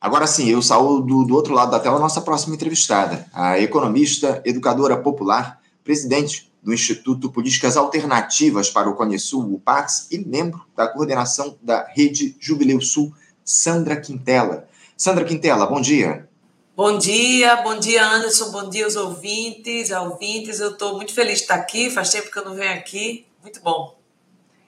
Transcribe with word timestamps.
Agora 0.00 0.26
sim, 0.26 0.48
eu 0.48 0.62
saúdo 0.62 1.24
do 1.26 1.34
outro 1.34 1.52
lado 1.52 1.72
da 1.72 1.78
tela 1.78 1.96
a 1.96 2.00
nossa 2.00 2.22
próxima 2.22 2.54
entrevistada, 2.54 3.26
a 3.34 3.58
economista, 3.58 4.40
educadora 4.46 4.96
popular, 4.96 5.60
presidente 5.84 6.50
do 6.62 6.72
Instituto 6.72 7.30
Políticas 7.30 7.76
Alternativas 7.76 8.70
para 8.70 8.88
o 8.88 8.94
Cone 8.94 9.18
Sul, 9.18 9.52
o 9.52 9.60
PAX, 9.60 10.08
e 10.10 10.16
membro 10.16 10.64
da 10.74 10.88
coordenação 10.88 11.58
da 11.60 11.86
Rede 11.86 12.34
Jubileu 12.40 12.80
Sul, 12.80 13.12
Sandra 13.44 14.00
Quintela. 14.00 14.66
Sandra 14.96 15.22
Quintela, 15.22 15.66
bom 15.66 15.82
dia. 15.82 16.26
Bom 16.74 16.96
dia, 16.96 17.56
bom 17.56 17.78
dia, 17.78 18.02
Anderson, 18.02 18.50
bom 18.52 18.70
dia 18.70 18.86
aos 18.86 18.96
ouvintes, 18.96 19.90
ouvintes. 19.90 20.60
Eu 20.60 20.70
estou 20.70 20.96
muito 20.96 21.12
feliz 21.12 21.36
de 21.36 21.42
estar 21.42 21.56
aqui, 21.56 21.90
faz 21.90 22.08
tempo 22.08 22.30
que 22.30 22.38
eu 22.38 22.44
não 22.46 22.54
venho 22.54 22.72
aqui, 22.72 23.26
muito 23.42 23.60
bom. 23.60 23.99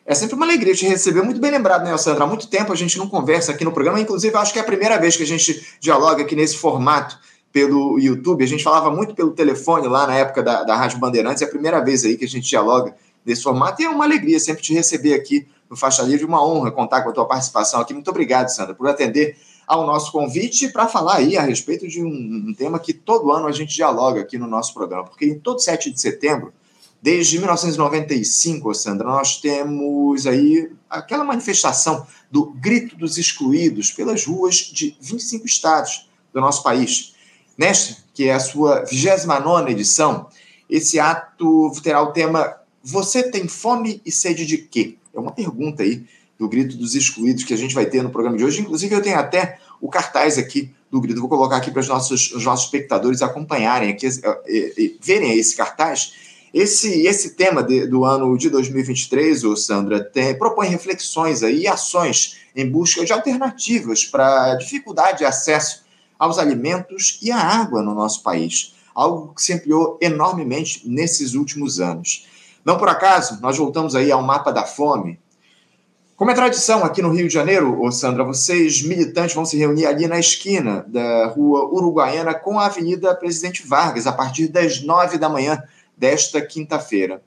É 0.04 0.14
sempre 0.14 0.34
uma 0.34 0.44
alegria 0.44 0.74
te 0.74 0.84
receber, 0.84 1.22
muito 1.22 1.40
bem 1.40 1.50
lembrado, 1.50 1.84
né, 1.84 1.96
Sandra? 1.96 2.24
Há 2.24 2.26
muito 2.26 2.48
tempo 2.48 2.72
a 2.72 2.76
gente 2.76 2.98
não 2.98 3.08
conversa 3.08 3.52
aqui 3.52 3.64
no 3.64 3.70
programa, 3.70 4.00
inclusive 4.00 4.36
acho 4.36 4.52
que 4.52 4.58
é 4.58 4.62
a 4.62 4.64
primeira 4.64 4.98
vez 4.98 5.16
que 5.16 5.22
a 5.22 5.26
gente 5.26 5.64
dialoga 5.78 6.22
aqui 6.22 6.34
nesse 6.34 6.56
formato 6.56 7.16
pelo 7.52 7.98
YouTube. 8.00 8.42
A 8.42 8.48
gente 8.48 8.64
falava 8.64 8.90
muito 8.90 9.14
pelo 9.14 9.30
telefone 9.30 9.86
lá 9.86 10.06
na 10.06 10.16
época 10.16 10.42
da, 10.42 10.64
da 10.64 10.74
Rádio 10.74 10.98
Bandeirantes, 10.98 11.40
é 11.42 11.44
a 11.44 11.48
primeira 11.48 11.80
vez 11.84 12.04
aí 12.04 12.16
que 12.16 12.24
a 12.24 12.28
gente 12.28 12.48
dialoga 12.48 12.96
nesse 13.24 13.44
formato 13.44 13.80
e 13.80 13.84
é 13.84 13.88
uma 13.88 14.04
alegria 14.04 14.40
sempre 14.40 14.62
te 14.62 14.74
receber 14.74 15.14
aqui 15.14 15.46
no 15.70 15.76
Faixa 15.76 16.02
Livre, 16.02 16.26
uma 16.26 16.44
honra 16.44 16.72
contar 16.72 17.02
com 17.02 17.10
a 17.10 17.12
tua 17.12 17.24
participação 17.24 17.80
aqui. 17.80 17.94
Muito 17.94 18.10
obrigado, 18.10 18.48
Sandra, 18.48 18.74
por 18.74 18.88
atender 18.88 19.36
ao 19.68 19.86
nosso 19.86 20.10
convite 20.10 20.68
para 20.68 20.88
falar 20.88 21.18
aí 21.18 21.36
a 21.36 21.42
respeito 21.42 21.86
de 21.86 22.02
um, 22.02 22.48
um 22.48 22.54
tema 22.54 22.80
que 22.80 22.92
todo 22.92 23.30
ano 23.30 23.46
a 23.46 23.52
gente 23.52 23.72
dialoga 23.72 24.20
aqui 24.20 24.36
no 24.36 24.48
nosso 24.48 24.74
programa, 24.74 25.04
porque 25.04 25.26
em 25.26 25.38
todo 25.38 25.60
7 25.60 25.92
de 25.92 26.00
setembro 26.00 26.52
Desde 27.02 27.36
1995, 27.36 28.72
Sandra, 28.74 29.08
nós 29.08 29.40
temos 29.40 30.24
aí 30.24 30.70
aquela 30.88 31.24
manifestação 31.24 32.06
do 32.30 32.52
grito 32.52 32.94
dos 32.94 33.18
excluídos 33.18 33.90
pelas 33.90 34.24
ruas 34.24 34.54
de 34.54 34.96
25 35.00 35.44
estados 35.44 36.08
do 36.32 36.40
nosso 36.40 36.62
país. 36.62 37.16
Nesta, 37.58 37.96
que 38.14 38.28
é 38.28 38.34
a 38.34 38.38
sua 38.38 38.84
29 38.84 39.72
edição, 39.72 40.28
esse 40.70 41.00
ato 41.00 41.72
terá 41.82 42.00
o 42.00 42.12
tema 42.12 42.56
Você 42.84 43.24
tem 43.24 43.48
fome 43.48 44.00
e 44.06 44.12
sede 44.12 44.46
de 44.46 44.58
quê? 44.58 44.96
É 45.12 45.18
uma 45.18 45.32
pergunta 45.32 45.82
aí 45.82 46.06
do 46.38 46.48
Grito 46.48 46.76
dos 46.76 46.94
Excluídos 46.94 47.42
que 47.42 47.52
a 47.52 47.58
gente 47.58 47.74
vai 47.74 47.86
ter 47.86 48.04
no 48.04 48.10
programa 48.10 48.36
de 48.36 48.44
hoje. 48.44 48.60
Inclusive, 48.60 48.94
eu 48.94 49.02
tenho 49.02 49.18
até 49.18 49.58
o 49.80 49.88
cartaz 49.88 50.38
aqui 50.38 50.70
do 50.88 51.00
Grito. 51.00 51.18
Vou 51.18 51.28
colocar 51.28 51.56
aqui 51.56 51.72
para 51.72 51.80
os 51.80 51.88
nossos, 51.88 52.32
os 52.32 52.44
nossos 52.44 52.66
espectadores 52.66 53.22
acompanharem 53.22 53.90
aqui, 53.90 54.06
e, 54.46 54.74
e, 54.78 54.98
verem 55.02 55.36
esse 55.36 55.56
cartaz 55.56 56.31
esse, 56.52 57.06
esse 57.06 57.30
tema 57.30 57.62
de, 57.62 57.86
do 57.86 58.04
ano 58.04 58.36
de 58.36 58.50
2023, 58.50 59.44
ô 59.44 59.56
Sandra, 59.56 60.04
tem, 60.04 60.36
propõe 60.36 60.68
reflexões 60.68 61.42
aí, 61.42 61.60
e 61.62 61.68
ações 61.68 62.38
em 62.54 62.68
busca 62.68 63.04
de 63.04 63.12
alternativas 63.12 64.04
para 64.04 64.54
dificuldade 64.56 65.18
de 65.18 65.24
acesso 65.24 65.82
aos 66.18 66.38
alimentos 66.38 67.18
e 67.22 67.32
à 67.32 67.38
água 67.38 67.82
no 67.82 67.94
nosso 67.94 68.22
país, 68.22 68.74
algo 68.94 69.34
que 69.34 69.42
se 69.42 69.54
ampliou 69.54 69.98
enormemente 70.00 70.82
nesses 70.86 71.34
últimos 71.34 71.80
anos. 71.80 72.28
Não 72.64 72.76
por 72.78 72.88
acaso, 72.88 73.40
nós 73.40 73.56
voltamos 73.56 73.96
aí 73.96 74.12
ao 74.12 74.22
mapa 74.22 74.52
da 74.52 74.64
fome. 74.64 75.18
Como 76.14 76.30
é 76.30 76.34
tradição 76.34 76.84
aqui 76.84 77.02
no 77.02 77.10
Rio 77.10 77.26
de 77.26 77.34
Janeiro, 77.34 77.82
ô 77.82 77.90
Sandra, 77.90 78.22
vocês 78.22 78.82
militantes 78.82 79.34
vão 79.34 79.44
se 79.44 79.56
reunir 79.56 79.86
ali 79.86 80.06
na 80.06 80.20
esquina 80.20 80.84
da 80.86 81.26
rua 81.26 81.64
Uruguaiana 81.72 82.34
com 82.34 82.60
a 82.60 82.66
Avenida 82.66 83.14
Presidente 83.14 83.66
Vargas, 83.66 84.06
a 84.06 84.12
partir 84.12 84.46
das 84.46 84.82
nove 84.82 85.18
da 85.18 85.28
manhã, 85.28 85.60
desta 86.02 86.44
quinta-feira. 86.44 87.22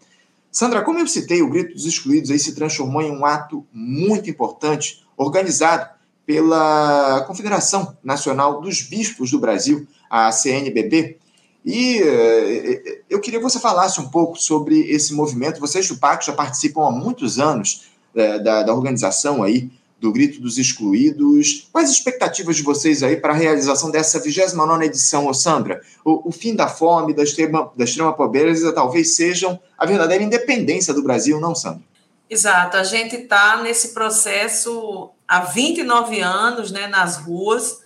Sandra, 0.51 0.81
como 0.81 0.99
eu 0.99 1.07
citei, 1.07 1.41
o 1.41 1.49
Grito 1.49 1.73
dos 1.73 1.85
Excluídos 1.85 2.29
aí 2.29 2.37
se 2.37 2.53
transformou 2.53 3.01
em 3.01 3.09
um 3.09 3.25
ato 3.25 3.65
muito 3.71 4.29
importante, 4.29 5.01
organizado 5.15 5.89
pela 6.25 7.23
Confederação 7.25 7.95
Nacional 8.03 8.59
dos 8.59 8.81
Bispos 8.81 9.31
do 9.31 9.39
Brasil, 9.39 9.87
a 10.09 10.29
CNBB. 10.29 11.17
E 11.63 12.01
eh, 12.01 13.01
eu 13.09 13.21
queria 13.21 13.39
que 13.39 13.43
você 13.43 13.61
falasse 13.61 14.01
um 14.01 14.09
pouco 14.09 14.37
sobre 14.37 14.81
esse 14.91 15.13
movimento. 15.13 15.61
Vocês 15.61 15.87
do 15.87 15.97
PAC 15.97 16.25
já 16.25 16.33
participam 16.33 16.85
há 16.85 16.91
muitos 16.91 17.39
anos 17.39 17.85
eh, 18.13 18.39
da, 18.39 18.63
da 18.63 18.73
organização 18.73 19.41
aí 19.41 19.71
do 19.99 20.11
Grito 20.11 20.41
dos 20.41 20.57
Excluídos. 20.57 21.67
Quais 21.71 21.89
as 21.89 21.95
expectativas 21.95 22.55
de 22.55 22.63
vocês 22.63 23.01
aí 23.01 23.17
para 23.17 23.33
a 23.33 23.35
realização 23.35 23.89
dessa 23.89 24.19
29 24.19 24.85
edição, 24.85 25.27
ô 25.27 25.33
Sandra? 25.33 25.81
O, 26.03 26.29
o, 26.29 26.31
fim 26.31 26.55
da 26.55 26.67
fome, 26.67 27.13
da 27.13 27.23
extrema, 27.23 27.71
da 27.75 27.83
extrema 27.83 28.13
pobreza, 28.13 28.73
talvez 28.73 29.15
sejam 29.15 29.59
a 29.77 29.85
verdadeira 29.85 30.23
independência 30.23 30.93
do 30.93 31.03
Brasil, 31.03 31.39
não, 31.39 31.55
Sandra? 31.55 31.83
Exato, 32.29 32.77
a 32.77 32.83
gente 32.83 33.15
está 33.15 33.61
nesse 33.61 33.93
processo 33.93 35.11
há 35.27 35.41
29 35.41 36.19
anos 36.21 36.71
né, 36.71 36.87
nas 36.87 37.17
ruas, 37.17 37.83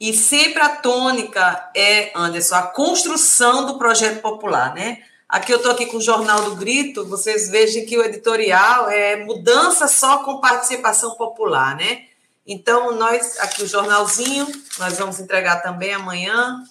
e 0.00 0.12
sempre 0.12 0.60
a 0.60 0.70
tônica 0.70 1.70
é, 1.76 2.10
Anderson, 2.16 2.56
a 2.56 2.62
construção 2.62 3.66
do 3.66 3.78
projeto 3.78 4.20
popular, 4.20 4.74
né? 4.74 4.98
Aqui 5.32 5.50
eu 5.50 5.56
estou 5.56 5.72
aqui 5.72 5.86
com 5.86 5.96
o 5.96 6.02
Jornal 6.02 6.42
do 6.42 6.56
Grito, 6.56 7.06
vocês 7.06 7.48
vejam 7.48 7.86
que 7.86 7.96
o 7.96 8.04
editorial 8.04 8.90
é 8.90 9.16
mudança 9.16 9.88
só 9.88 10.18
com 10.18 10.42
participação 10.42 11.14
popular, 11.14 11.74
né? 11.74 12.04
Então, 12.46 12.94
nós, 12.96 13.40
aqui 13.40 13.62
o 13.62 13.66
jornalzinho, 13.66 14.46
nós 14.78 14.98
vamos 14.98 15.18
entregar 15.20 15.62
também 15.62 15.94
amanhã. 15.94 16.62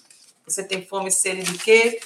Você 0.46 0.62
tem 0.62 0.86
fome 0.86 1.08
e 1.08 1.10
sede 1.10 1.42
de 1.42 1.58
quê? 1.58 1.98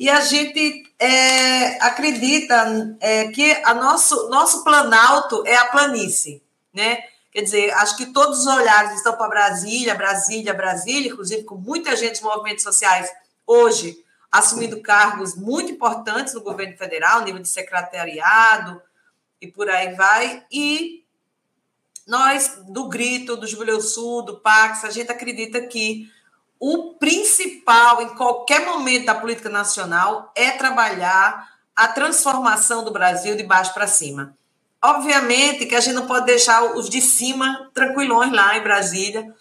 E 0.00 0.10
a 0.10 0.20
gente 0.20 0.82
é, 0.98 1.80
acredita 1.80 2.96
é, 2.98 3.28
que 3.28 3.62
a 3.64 3.72
nosso, 3.72 4.28
nosso 4.30 4.64
planalto 4.64 5.44
é 5.46 5.54
a 5.54 5.66
planície, 5.66 6.42
né? 6.74 7.04
Quer 7.30 7.42
dizer, 7.42 7.70
acho 7.74 7.96
que 7.96 8.06
todos 8.06 8.40
os 8.40 8.46
olhares 8.48 8.96
estão 8.96 9.16
para 9.16 9.28
Brasília, 9.28 9.94
Brasília, 9.94 10.54
Brasília, 10.54 11.12
inclusive 11.12 11.44
com 11.44 11.54
muita 11.54 11.94
gente 11.94 12.14
dos 12.14 12.22
movimentos 12.22 12.64
sociais 12.64 13.08
hoje 13.46 13.96
assumindo 14.30 14.80
cargos 14.80 15.34
muito 15.34 15.72
importantes 15.72 16.34
no 16.34 16.42
governo 16.42 16.76
federal, 16.76 17.24
nível 17.24 17.42
de 17.42 17.48
secretariado 17.48 18.80
e 19.40 19.46
por 19.46 19.68
aí 19.68 19.94
vai. 19.94 20.44
E 20.52 21.04
nós, 22.06 22.60
do 22.68 22.88
Grito, 22.88 23.36
do 23.36 23.46
Jubileu 23.46 23.80
Sul, 23.80 24.22
do 24.22 24.38
Pax, 24.38 24.84
a 24.84 24.90
gente 24.90 25.10
acredita 25.10 25.60
que 25.62 26.10
o 26.58 26.94
principal 26.94 28.02
em 28.02 28.10
qualquer 28.10 28.66
momento 28.66 29.06
da 29.06 29.14
política 29.14 29.48
nacional 29.48 30.30
é 30.36 30.50
trabalhar 30.52 31.48
a 31.74 31.88
transformação 31.88 32.84
do 32.84 32.92
Brasil 32.92 33.34
de 33.34 33.42
baixo 33.42 33.72
para 33.72 33.86
cima. 33.86 34.36
Obviamente 34.82 35.66
que 35.66 35.74
a 35.74 35.80
gente 35.80 35.94
não 35.94 36.06
pode 36.06 36.26
deixar 36.26 36.76
os 36.76 36.88
de 36.88 37.00
cima 37.00 37.70
tranquilões 37.74 38.32
lá 38.32 38.56
em 38.56 38.62
Brasília, 38.62 39.34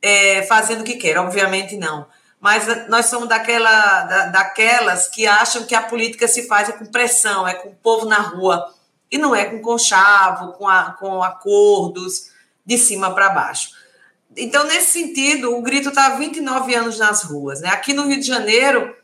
é, 0.00 0.42
fazendo 0.42 0.82
o 0.82 0.84
que 0.84 0.96
quer, 0.96 1.18
obviamente 1.18 1.76
não 1.76 2.06
mas 2.40 2.88
nós 2.88 3.06
somos 3.06 3.28
daquela, 3.28 4.02
da, 4.02 4.26
daquelas 4.26 5.08
que 5.08 5.26
acham 5.26 5.64
que 5.64 5.74
a 5.74 5.82
política 5.82 6.28
se 6.28 6.46
faz 6.46 6.68
é 6.68 6.72
com 6.72 6.86
pressão, 6.86 7.46
é 7.46 7.54
com 7.54 7.70
o 7.70 7.74
povo 7.74 8.06
na 8.06 8.18
rua, 8.18 8.72
e 9.10 9.18
não 9.18 9.34
é 9.34 9.44
com 9.46 9.60
conchavo, 9.60 10.52
com, 10.52 10.68
a, 10.68 10.92
com 10.92 11.22
acordos 11.22 12.30
de 12.64 12.76
cima 12.76 13.14
para 13.14 13.30
baixo. 13.30 13.70
Então, 14.36 14.64
nesse 14.64 14.92
sentido, 14.92 15.56
o 15.56 15.62
grito 15.62 15.88
está 15.88 16.06
há 16.06 16.16
29 16.16 16.74
anos 16.74 16.98
nas 16.98 17.22
ruas. 17.22 17.60
Né? 17.60 17.68
Aqui 17.68 17.94
no 17.94 18.06
Rio 18.06 18.20
de 18.20 18.26
Janeiro, 18.26 18.94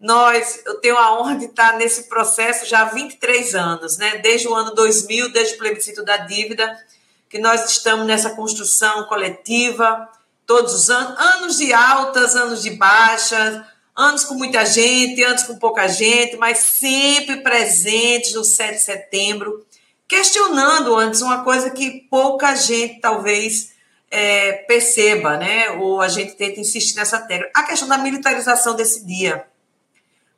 nós, 0.00 0.62
eu 0.64 0.80
tenho 0.80 0.96
a 0.96 1.18
honra 1.18 1.36
de 1.36 1.46
estar 1.46 1.76
nesse 1.76 2.04
processo 2.04 2.64
já 2.64 2.82
há 2.82 2.84
23 2.84 3.54
anos, 3.54 3.98
né? 3.98 4.18
desde 4.18 4.48
o 4.48 4.54
ano 4.54 4.74
2000, 4.74 5.32
desde 5.32 5.54
o 5.54 5.58
plebiscito 5.58 6.04
da 6.04 6.16
dívida, 6.18 6.74
que 7.28 7.38
nós 7.38 7.70
estamos 7.70 8.06
nessa 8.06 8.30
construção 8.30 9.04
coletiva, 9.04 10.08
todos 10.48 10.72
os 10.72 10.88
anos, 10.88 11.20
anos 11.20 11.58
de 11.58 11.74
altas, 11.74 12.34
anos 12.34 12.62
de 12.62 12.70
baixas, 12.70 13.62
anos 13.94 14.24
com 14.24 14.32
muita 14.32 14.64
gente, 14.64 15.22
anos 15.22 15.42
com 15.42 15.58
pouca 15.58 15.86
gente, 15.86 16.38
mas 16.38 16.56
sempre 16.56 17.42
presentes 17.42 18.32
no 18.32 18.42
7 18.42 18.76
de 18.76 18.80
setembro, 18.80 19.66
questionando 20.08 20.96
antes 20.96 21.20
uma 21.20 21.44
coisa 21.44 21.68
que 21.68 22.06
pouca 22.10 22.56
gente 22.56 22.98
talvez 22.98 23.72
é, 24.10 24.52
perceba, 24.66 25.36
né? 25.36 25.72
Ou 25.72 26.00
a 26.00 26.08
gente 26.08 26.34
tenta 26.34 26.58
insistir 26.58 26.96
nessa 26.96 27.20
tecla, 27.20 27.50
a 27.54 27.64
questão 27.64 27.86
da 27.86 27.98
militarização 27.98 28.74
desse 28.74 29.04
dia. 29.04 29.46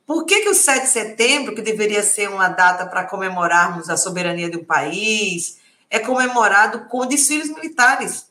Por 0.05 0.25
que, 0.25 0.41
que 0.41 0.49
o 0.49 0.53
7 0.53 0.87
de 0.87 0.91
setembro, 0.91 1.55
que 1.55 1.61
deveria 1.61 2.03
ser 2.03 2.29
uma 2.29 2.49
data 2.49 2.85
para 2.85 3.05
comemorarmos 3.05 3.89
a 3.89 3.95
soberania 3.95 4.49
de 4.49 4.57
um 4.57 4.65
país, 4.65 5.57
é 5.89 5.99
comemorado 5.99 6.89
com 6.89 7.05
desfiles 7.05 7.47
militares? 7.47 8.29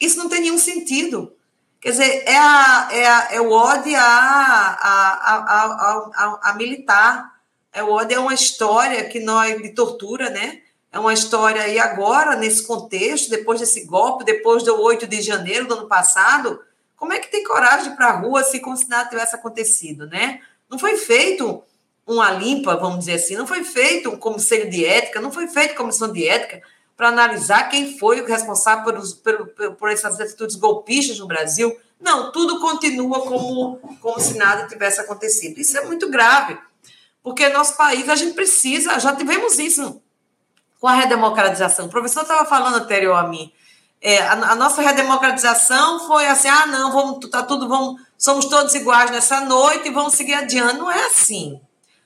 Isso 0.00 0.18
não 0.18 0.28
tem 0.28 0.40
nenhum 0.40 0.58
sentido. 0.58 1.32
Quer 1.80 1.90
dizer, 1.90 2.22
é, 2.26 2.36
a, 2.36 2.88
é, 2.90 3.06
a, 3.06 3.28
é 3.32 3.40
o 3.40 3.50
ódio 3.50 3.96
a, 3.96 4.76
a, 4.82 6.50
a, 6.50 6.54
militar. 6.54 7.34
É 7.72 7.82
o 7.82 7.90
ódio 7.90 8.16
é 8.16 8.20
uma 8.20 8.34
história 8.34 9.04
que 9.04 9.20
nós 9.20 9.60
de 9.60 9.70
tortura, 9.70 10.30
né? 10.30 10.62
É 10.90 10.98
uma 10.98 11.12
história 11.12 11.68
e 11.68 11.78
agora 11.78 12.36
nesse 12.36 12.66
contexto, 12.66 13.28
depois 13.28 13.60
desse 13.60 13.84
golpe, 13.84 14.24
depois 14.24 14.62
do 14.62 14.80
8 14.80 15.06
de 15.06 15.20
janeiro 15.20 15.66
do 15.66 15.74
ano 15.74 15.86
passado, 15.86 16.58
como 16.96 17.12
é 17.12 17.18
que 17.18 17.30
tem 17.30 17.44
coragem 17.44 17.94
para 17.94 18.08
a 18.08 18.16
rua 18.18 18.42
se 18.42 18.60
como 18.60 18.76
se 18.76 18.88
nada 18.88 19.10
tivesse 19.10 19.36
acontecido, 19.36 20.06
né? 20.06 20.40
Não 20.70 20.78
foi 20.78 20.96
feito 20.96 21.62
uma 22.06 22.30
limpa, 22.30 22.76
vamos 22.76 23.00
dizer 23.00 23.14
assim, 23.14 23.36
não 23.36 23.46
foi 23.46 23.62
feito 23.64 24.08
um 24.08 24.16
conselho 24.16 24.70
de 24.70 24.84
ética, 24.84 25.20
não 25.20 25.30
foi 25.30 25.48
feito 25.48 25.74
comissão 25.74 26.12
de 26.12 26.26
ética, 26.26 26.62
para 26.96 27.08
analisar 27.08 27.68
quem 27.68 27.98
foi 27.98 28.20
o 28.20 28.26
responsável 28.26 28.84
por, 28.84 29.48
por, 29.48 29.72
por 29.74 29.90
essas 29.90 30.18
atitudes 30.18 30.56
golpistas 30.56 31.18
no 31.18 31.26
Brasil, 31.26 31.76
Não, 32.00 32.32
tudo 32.32 32.60
continua 32.60 33.22
como, 33.22 33.78
como 34.00 34.20
se 34.20 34.36
nada 34.36 34.66
tivesse 34.66 35.00
acontecido. 35.00 35.58
Isso 35.58 35.76
é 35.76 35.84
muito 35.84 36.10
grave, 36.10 36.58
porque 37.22 37.48
nosso 37.48 37.76
país, 37.76 38.08
a 38.08 38.14
gente 38.14 38.34
precisa, 38.34 38.98
já 38.98 39.14
tivemos 39.14 39.58
isso 39.58 40.00
com 40.80 40.88
a 40.88 40.94
redemocratização. 40.94 41.86
O 41.86 41.90
professor 41.90 42.22
estava 42.22 42.44
falando 42.44 42.76
anterior 42.76 43.14
a 43.14 43.26
mim. 43.26 43.52
É, 44.00 44.20
a, 44.20 44.32
a, 44.32 44.54
nossa 44.54 44.82
redemocratização 44.82 46.06
foi 46.06 46.26
assim: 46.28 46.48
ah, 46.48 46.66
não, 46.66 46.92
vamos, 46.92 47.28
tá 47.30 47.42
tudo, 47.42 47.68
vamos, 47.68 48.00
somos 48.16 48.44
todos 48.46 48.74
iguais 48.74 49.10
nessa 49.10 49.40
noite 49.40 49.88
e 49.88 49.90
vamos 49.90 50.14
seguir 50.14 50.34
adiante. 50.34 50.76
Não 50.76 50.90
é 50.90 51.06
assim. 51.06 51.60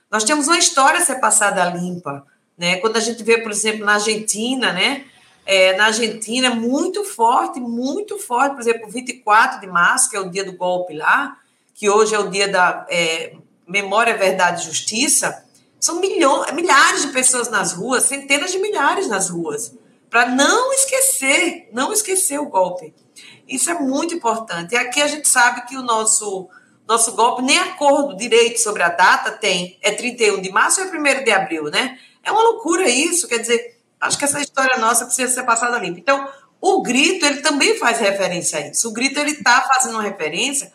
Nós 0.09 0.23
temos 0.23 0.47
uma 0.47 0.57
história 0.57 0.99
a 0.99 1.05
ser 1.05 1.15
passada 1.15 1.63
limpa. 1.65 2.25
Né? 2.61 2.75
Quando 2.75 2.95
a 2.97 2.99
gente 2.99 3.23
vê, 3.23 3.39
por 3.39 3.51
exemplo, 3.51 3.83
na 3.83 3.95
Argentina, 3.95 4.71
né? 4.71 5.05
É, 5.47 5.75
na 5.75 5.85
Argentina 5.85 6.45
é 6.45 6.49
muito 6.51 7.03
forte, 7.03 7.59
muito 7.59 8.19
forte, 8.19 8.53
por 8.53 8.61
exemplo, 8.61 8.87
24 8.87 9.59
de 9.59 9.65
março, 9.65 10.11
que 10.11 10.15
é 10.15 10.19
o 10.19 10.29
dia 10.29 10.43
do 10.43 10.55
golpe 10.55 10.93
lá, 10.93 11.39
que 11.73 11.89
hoje 11.89 12.13
é 12.13 12.19
o 12.19 12.29
dia 12.29 12.47
da 12.47 12.85
é, 12.87 13.33
Memória, 13.67 14.15
Verdade 14.15 14.61
e 14.61 14.65
Justiça, 14.65 15.43
são 15.79 15.99
milhões, 15.99 16.51
milhares 16.51 17.01
de 17.01 17.07
pessoas 17.07 17.49
nas 17.49 17.73
ruas, 17.73 18.03
centenas 18.03 18.51
de 18.51 18.59
milhares 18.59 19.07
nas 19.07 19.31
ruas, 19.31 19.75
para 20.07 20.27
não 20.27 20.71
esquecer, 20.71 21.67
não 21.73 21.91
esquecer 21.91 22.39
o 22.39 22.45
golpe. 22.45 22.93
Isso 23.47 23.71
é 23.71 23.73
muito 23.73 24.13
importante. 24.13 24.75
E 24.75 24.77
aqui 24.77 25.01
a 25.01 25.07
gente 25.07 25.27
sabe 25.27 25.65
que 25.65 25.75
o 25.75 25.81
nosso 25.81 26.47
nosso 26.87 27.13
golpe, 27.13 27.41
nem 27.41 27.57
acordo 27.57 28.17
direito 28.17 28.59
sobre 28.59 28.83
a 28.83 28.89
data 28.89 29.31
tem. 29.31 29.77
É 29.81 29.91
31 29.91 30.41
de 30.41 30.51
março 30.51 30.81
ou 30.81 30.87
é 30.87 31.21
1 31.21 31.23
de 31.23 31.31
abril, 31.31 31.63
né? 31.65 31.97
É 32.23 32.31
uma 32.31 32.41
loucura 32.41 32.87
isso. 32.89 33.27
Quer 33.27 33.39
dizer, 33.39 33.79
acho 33.99 34.17
que 34.17 34.25
essa 34.25 34.39
história 34.39 34.77
nossa 34.77 35.05
precisa 35.05 35.33
ser 35.33 35.43
passada 35.43 35.77
limpa. 35.77 35.99
Então, 35.99 36.29
o 36.59 36.81
grito, 36.81 37.25
ele 37.25 37.41
também 37.41 37.77
faz 37.77 37.99
referência 37.99 38.59
a 38.59 38.67
isso. 38.67 38.89
O 38.89 38.93
grito, 38.93 39.19
ele 39.19 39.31
está 39.31 39.61
fazendo 39.61 39.97
referência 39.97 40.71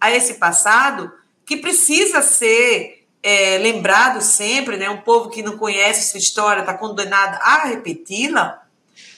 a 0.00 0.10
esse 0.10 0.34
passado 0.34 1.12
que 1.44 1.56
precisa 1.56 2.22
ser 2.22 3.06
é, 3.22 3.58
lembrado 3.58 4.20
sempre, 4.20 4.76
né? 4.76 4.88
Um 4.88 5.00
povo 5.00 5.30
que 5.30 5.42
não 5.42 5.58
conhece 5.58 6.10
sua 6.10 6.18
história 6.18 6.60
está 6.60 6.74
condenado 6.74 7.38
a 7.42 7.66
repeti-la. 7.66 8.62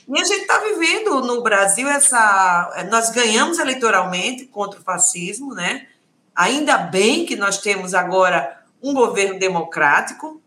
E 0.09 0.19
a 0.19 0.25
gente 0.25 0.41
está 0.41 0.59
vivendo 0.59 1.21
no 1.21 1.43
Brasil 1.43 1.87
essa. 1.89 2.87
Nós 2.91 3.11
ganhamos 3.11 3.59
eleitoralmente 3.59 4.47
contra 4.47 4.81
o 4.81 4.83
fascismo, 4.83 5.55
né? 5.55 5.87
Ainda 6.35 6.79
bem 6.79 7.27
que 7.27 7.37
nós 7.37 7.59
temos 7.59 7.93
agora 7.93 8.59
um 8.83 8.95
governo 8.95 9.39
democrático. 9.39 10.41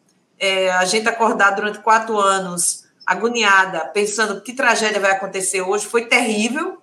É, 0.43 0.71
a 0.71 0.85
gente 0.85 1.07
acordar 1.07 1.51
durante 1.51 1.77
quatro 1.77 2.19
anos 2.19 2.83
agoniada, 3.05 3.81
pensando 3.89 4.41
que 4.41 4.53
tragédia 4.53 4.99
vai 4.99 5.11
acontecer 5.11 5.61
hoje, 5.61 5.85
foi 5.85 6.05
terrível. 6.05 6.81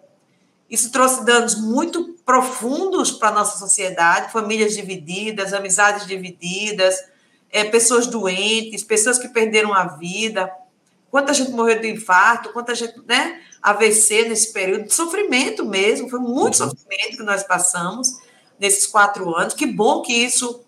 Isso 0.71 0.93
trouxe 0.93 1.25
danos 1.25 1.57
muito 1.57 2.15
profundos 2.25 3.11
para 3.11 3.31
a 3.31 3.33
nossa 3.33 3.59
sociedade, 3.59 4.31
famílias 4.31 4.75
divididas, 4.75 5.53
amizades 5.53 6.07
divididas, 6.07 7.03
é, 7.51 7.65
pessoas 7.65 8.07
doentes, 8.07 8.85
pessoas 8.85 9.19
que 9.19 9.27
perderam 9.27 9.75
a 9.75 9.89
vida. 9.89 10.49
Quanta 11.11 11.35
gente 11.35 11.51
morreu 11.51 11.81
de 11.81 11.91
infarto, 11.91 12.53
quanta 12.53 12.77
gente, 12.77 12.95
né? 13.09 13.41
AVC 13.61 14.29
nesse 14.29 14.53
período, 14.53 14.85
de 14.85 14.95
sofrimento 14.95 15.65
mesmo, 15.65 16.09
foi 16.09 16.21
muito 16.21 16.63
uhum. 16.63 16.71
sofrimento 16.71 17.17
que 17.17 17.25
nós 17.25 17.43
passamos 17.43 18.21
nesses 18.61 18.87
quatro 18.87 19.35
anos. 19.35 19.53
Que 19.53 19.67
bom 19.67 20.01
que 20.03 20.13
isso. 20.13 20.65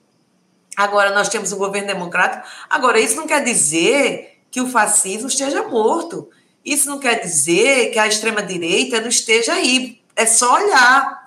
Agora 0.76 1.14
nós 1.14 1.28
temos 1.28 1.52
um 1.52 1.58
governo 1.58 1.88
democrático. 1.88 2.46
Agora, 2.69 3.00
isso 3.00 3.17
não 3.17 3.26
quer 3.26 3.43
dizer 3.43 4.40
que 4.50 4.61
o 4.61 4.69
fascismo 4.69 5.28
esteja 5.28 5.62
morto. 5.69 6.28
Isso 6.64 6.88
não 6.88 6.99
quer 6.99 7.20
dizer 7.20 7.90
que 7.90 7.99
a 7.99 8.06
extrema-direita 8.06 9.00
não 9.00 9.08
esteja 9.08 9.55
aí. 9.55 10.00
É 10.14 10.26
só 10.26 10.55
olhar 10.55 11.20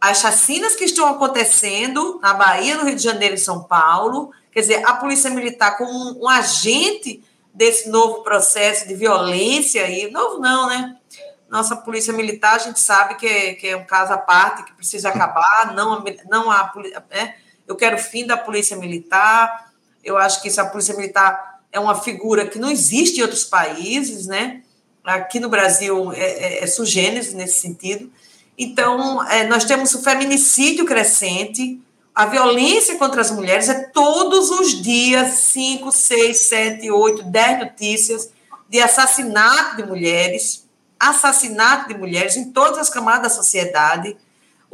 as 0.00 0.18
chacinas 0.18 0.74
que 0.74 0.84
estão 0.84 1.08
acontecendo 1.08 2.20
na 2.22 2.34
Bahia, 2.34 2.76
no 2.76 2.84
Rio 2.84 2.96
de 2.96 3.02
Janeiro 3.02 3.34
e 3.34 3.38
São 3.38 3.64
Paulo. 3.64 4.30
Quer 4.52 4.60
dizer, 4.60 4.86
a 4.86 4.94
Polícia 4.94 5.30
Militar 5.30 5.76
como 5.76 5.90
um, 5.90 6.24
um 6.24 6.28
agente 6.28 7.22
desse 7.52 7.88
novo 7.88 8.22
processo 8.22 8.86
de 8.86 8.94
violência 8.94 9.84
aí. 9.84 10.10
Novo 10.10 10.38
não, 10.38 10.68
né? 10.68 10.96
Nossa 11.48 11.76
Polícia 11.76 12.12
Militar, 12.12 12.56
a 12.56 12.58
gente 12.58 12.80
sabe 12.80 13.14
que 13.14 13.26
é, 13.26 13.54
que 13.54 13.68
é 13.68 13.76
um 13.76 13.84
caso 13.84 14.12
à 14.12 14.18
parte, 14.18 14.64
que 14.64 14.74
precisa 14.74 15.08
acabar. 15.08 15.72
Não, 15.74 16.04
não 16.28 16.50
a, 16.50 16.72
é, 17.10 17.34
eu 17.66 17.76
quero 17.76 17.96
o 17.96 17.98
fim 17.98 18.26
da 18.26 18.36
Polícia 18.36 18.76
Militar. 18.76 19.72
Eu 20.04 20.16
acho 20.16 20.40
que 20.42 20.48
isso, 20.48 20.60
a 20.60 20.66
Polícia 20.66 20.94
Militar 20.94 21.60
é 21.72 21.80
uma 21.80 22.00
figura 22.00 22.46
que 22.46 22.58
não 22.58 22.70
existe 22.70 23.18
em 23.18 23.22
outros 23.22 23.44
países, 23.44 24.26
né? 24.26 24.62
Aqui 25.04 25.38
no 25.38 25.48
Brasil 25.48 26.12
é, 26.12 26.58
é, 26.58 26.64
é 26.64 27.10
nesse 27.34 27.60
sentido. 27.60 28.10
Então, 28.58 29.22
é, 29.28 29.46
nós 29.46 29.64
temos 29.64 29.94
o 29.94 30.02
feminicídio 30.02 30.84
crescente, 30.84 31.80
a 32.14 32.24
violência 32.24 32.96
contra 32.96 33.20
as 33.20 33.30
mulheres 33.30 33.68
é 33.68 33.88
todos 33.88 34.50
os 34.50 34.82
dias, 34.82 35.32
5, 35.34 35.92
6, 35.92 36.36
7, 36.38 36.90
8, 36.90 37.22
10 37.24 37.58
notícias 37.58 38.30
de 38.70 38.80
assassinato 38.80 39.76
de 39.76 39.84
mulheres, 39.84 40.66
assassinato 40.98 41.88
de 41.88 41.98
mulheres 41.98 42.36
em 42.36 42.50
todas 42.52 42.78
as 42.78 42.88
camadas 42.88 43.22
da 43.24 43.28
sociedade. 43.28 44.16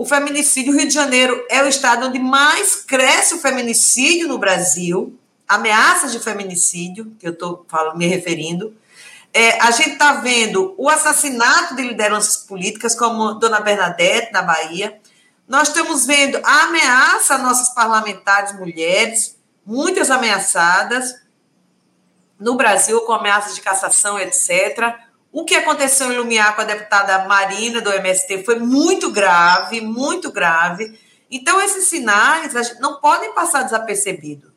O 0.02 0.04
feminicídio, 0.04 0.72
o 0.72 0.76
Rio 0.76 0.88
de 0.88 0.94
Janeiro 0.94 1.46
é 1.48 1.62
o 1.62 1.68
estado 1.68 2.08
onde 2.08 2.18
mais 2.18 2.74
cresce 2.74 3.34
o 3.34 3.38
feminicídio 3.38 4.26
no 4.26 4.36
Brasil, 4.36 5.16
ameaças 5.46 6.10
de 6.10 6.18
feminicídio, 6.18 7.14
que 7.20 7.28
eu 7.28 7.32
estou 7.32 7.64
me 7.94 8.04
referindo. 8.08 8.76
É, 9.32 9.60
a 9.60 9.70
gente 9.70 9.90
está 9.90 10.14
vendo 10.14 10.74
o 10.76 10.88
assassinato 10.88 11.76
de 11.76 11.82
lideranças 11.82 12.36
políticas, 12.36 12.96
como 12.96 13.34
Dona 13.34 13.60
Bernadette, 13.60 14.32
na 14.32 14.42
Bahia. 14.42 15.00
Nós 15.46 15.68
estamos 15.68 16.04
vendo 16.04 16.40
a 16.42 16.64
ameaça 16.64 17.36
a 17.36 17.38
nossas 17.38 17.68
parlamentares 17.68 18.58
mulheres, 18.58 19.38
muitas 19.64 20.10
ameaçadas, 20.10 21.14
no 22.40 22.56
Brasil, 22.56 23.02
com 23.02 23.12
ameaças 23.12 23.54
de 23.54 23.60
cassação, 23.60 24.18
etc. 24.18 24.96
O 25.32 25.46
que 25.46 25.54
aconteceu 25.54 26.12
em 26.12 26.16
Lumiar 26.18 26.54
com 26.54 26.60
a 26.60 26.64
deputada 26.64 27.26
Marina, 27.26 27.80
do 27.80 27.90
MST, 27.90 28.44
foi 28.44 28.58
muito 28.58 29.10
grave, 29.10 29.80
muito 29.80 30.30
grave. 30.30 31.00
Então, 31.30 31.58
esses 31.62 31.86
sinais 31.86 32.52
não 32.78 33.00
podem 33.00 33.32
passar 33.32 33.62
desapercebidos. 33.62 34.50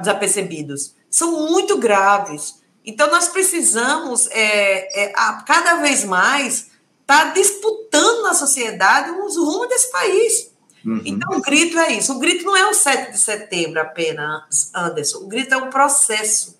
desapercebidos. 0.00 0.94
São 1.08 1.48
muito 1.48 1.78
graves. 1.78 2.62
Então, 2.84 3.10
nós 3.10 3.28
precisamos, 3.28 4.28
é, 4.30 5.04
é, 5.04 5.12
a, 5.16 5.42
cada 5.42 5.76
vez 5.76 6.04
mais, 6.04 6.70
estar 7.00 7.24
tá 7.26 7.30
disputando 7.30 8.24
na 8.24 8.34
sociedade 8.34 9.10
os 9.10 9.38
rumos 9.38 9.68
desse 9.70 9.90
país. 9.90 10.52
Uhum. 10.84 11.00
Então, 11.06 11.38
o 11.38 11.40
grito 11.40 11.78
é 11.78 11.94
isso. 11.94 12.12
O 12.12 12.18
grito 12.18 12.44
não 12.44 12.54
é 12.54 12.66
o 12.68 12.74
7 12.74 13.12
de 13.12 13.18
setembro 13.18 13.80
apenas, 13.80 14.70
Anderson. 14.74 15.20
O 15.20 15.28
grito 15.28 15.54
é 15.54 15.56
um 15.56 15.70
processo. 15.70 16.58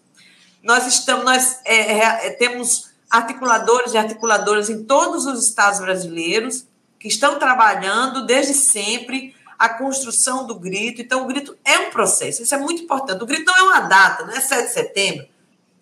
Nós 0.63 0.87
estamos, 0.87 1.27
nós 1.27 1.61
é, 1.67 1.99
é, 1.99 2.27
é 2.29 2.31
temos 2.31 2.94
articuladores 3.17 3.95
e 3.95 3.99
articuladoras 3.99 4.69
em 4.69 4.85
todos 4.85 5.27
os 5.27 5.49
estados 5.49 5.81
brasileiros 5.81 6.67
que 6.99 7.09
estão 7.09 7.39
trabalhando 7.39 8.27
desde 8.27 8.55
sempre 8.55 9.35
a 9.59 9.69
construção 9.69 10.47
do 10.47 10.55
grito. 10.59 11.01
Então, 11.01 11.23
o 11.23 11.27
grito 11.27 11.57
é 11.65 11.79
um 11.79 11.91
processo, 11.91 12.43
isso 12.43 12.55
é 12.55 12.59
muito 12.59 12.83
importante. 12.83 13.23
O 13.23 13.27
grito 13.27 13.45
não 13.45 13.57
é 13.57 13.63
uma 13.63 13.81
data, 13.81 14.25
não 14.25 14.35
é 14.35 14.41
7 14.41 14.67
de 14.67 14.73
setembro, 14.73 15.27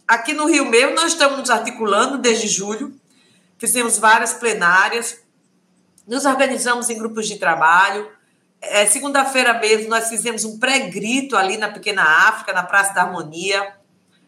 Aqui 0.07 0.35
no 0.35 0.47
Rio 0.47 0.67
Meu, 0.67 0.95
nós 0.95 1.13
estamos 1.13 1.39
nos 1.39 1.49
articulando 1.49 2.19
desde 2.19 2.47
julho, 2.47 2.95
fizemos 3.57 3.99
várias 3.99 4.35
plenárias, 4.35 5.23
nos 6.07 6.27
organizamos 6.27 6.91
em 6.91 6.99
grupos 6.99 7.27
de 7.27 7.39
trabalho. 7.39 8.11
É, 8.61 8.85
Segunda-feira 8.85 9.55
mesmo, 9.55 9.89
nós 9.89 10.09
fizemos 10.09 10.45
um 10.45 10.59
pré-grito 10.59 11.35
ali 11.35 11.57
na 11.57 11.71
Pequena 11.71 12.03
África, 12.29 12.53
na 12.53 12.63
Praça 12.63 12.93
da 12.93 13.03
Harmonia, 13.03 13.75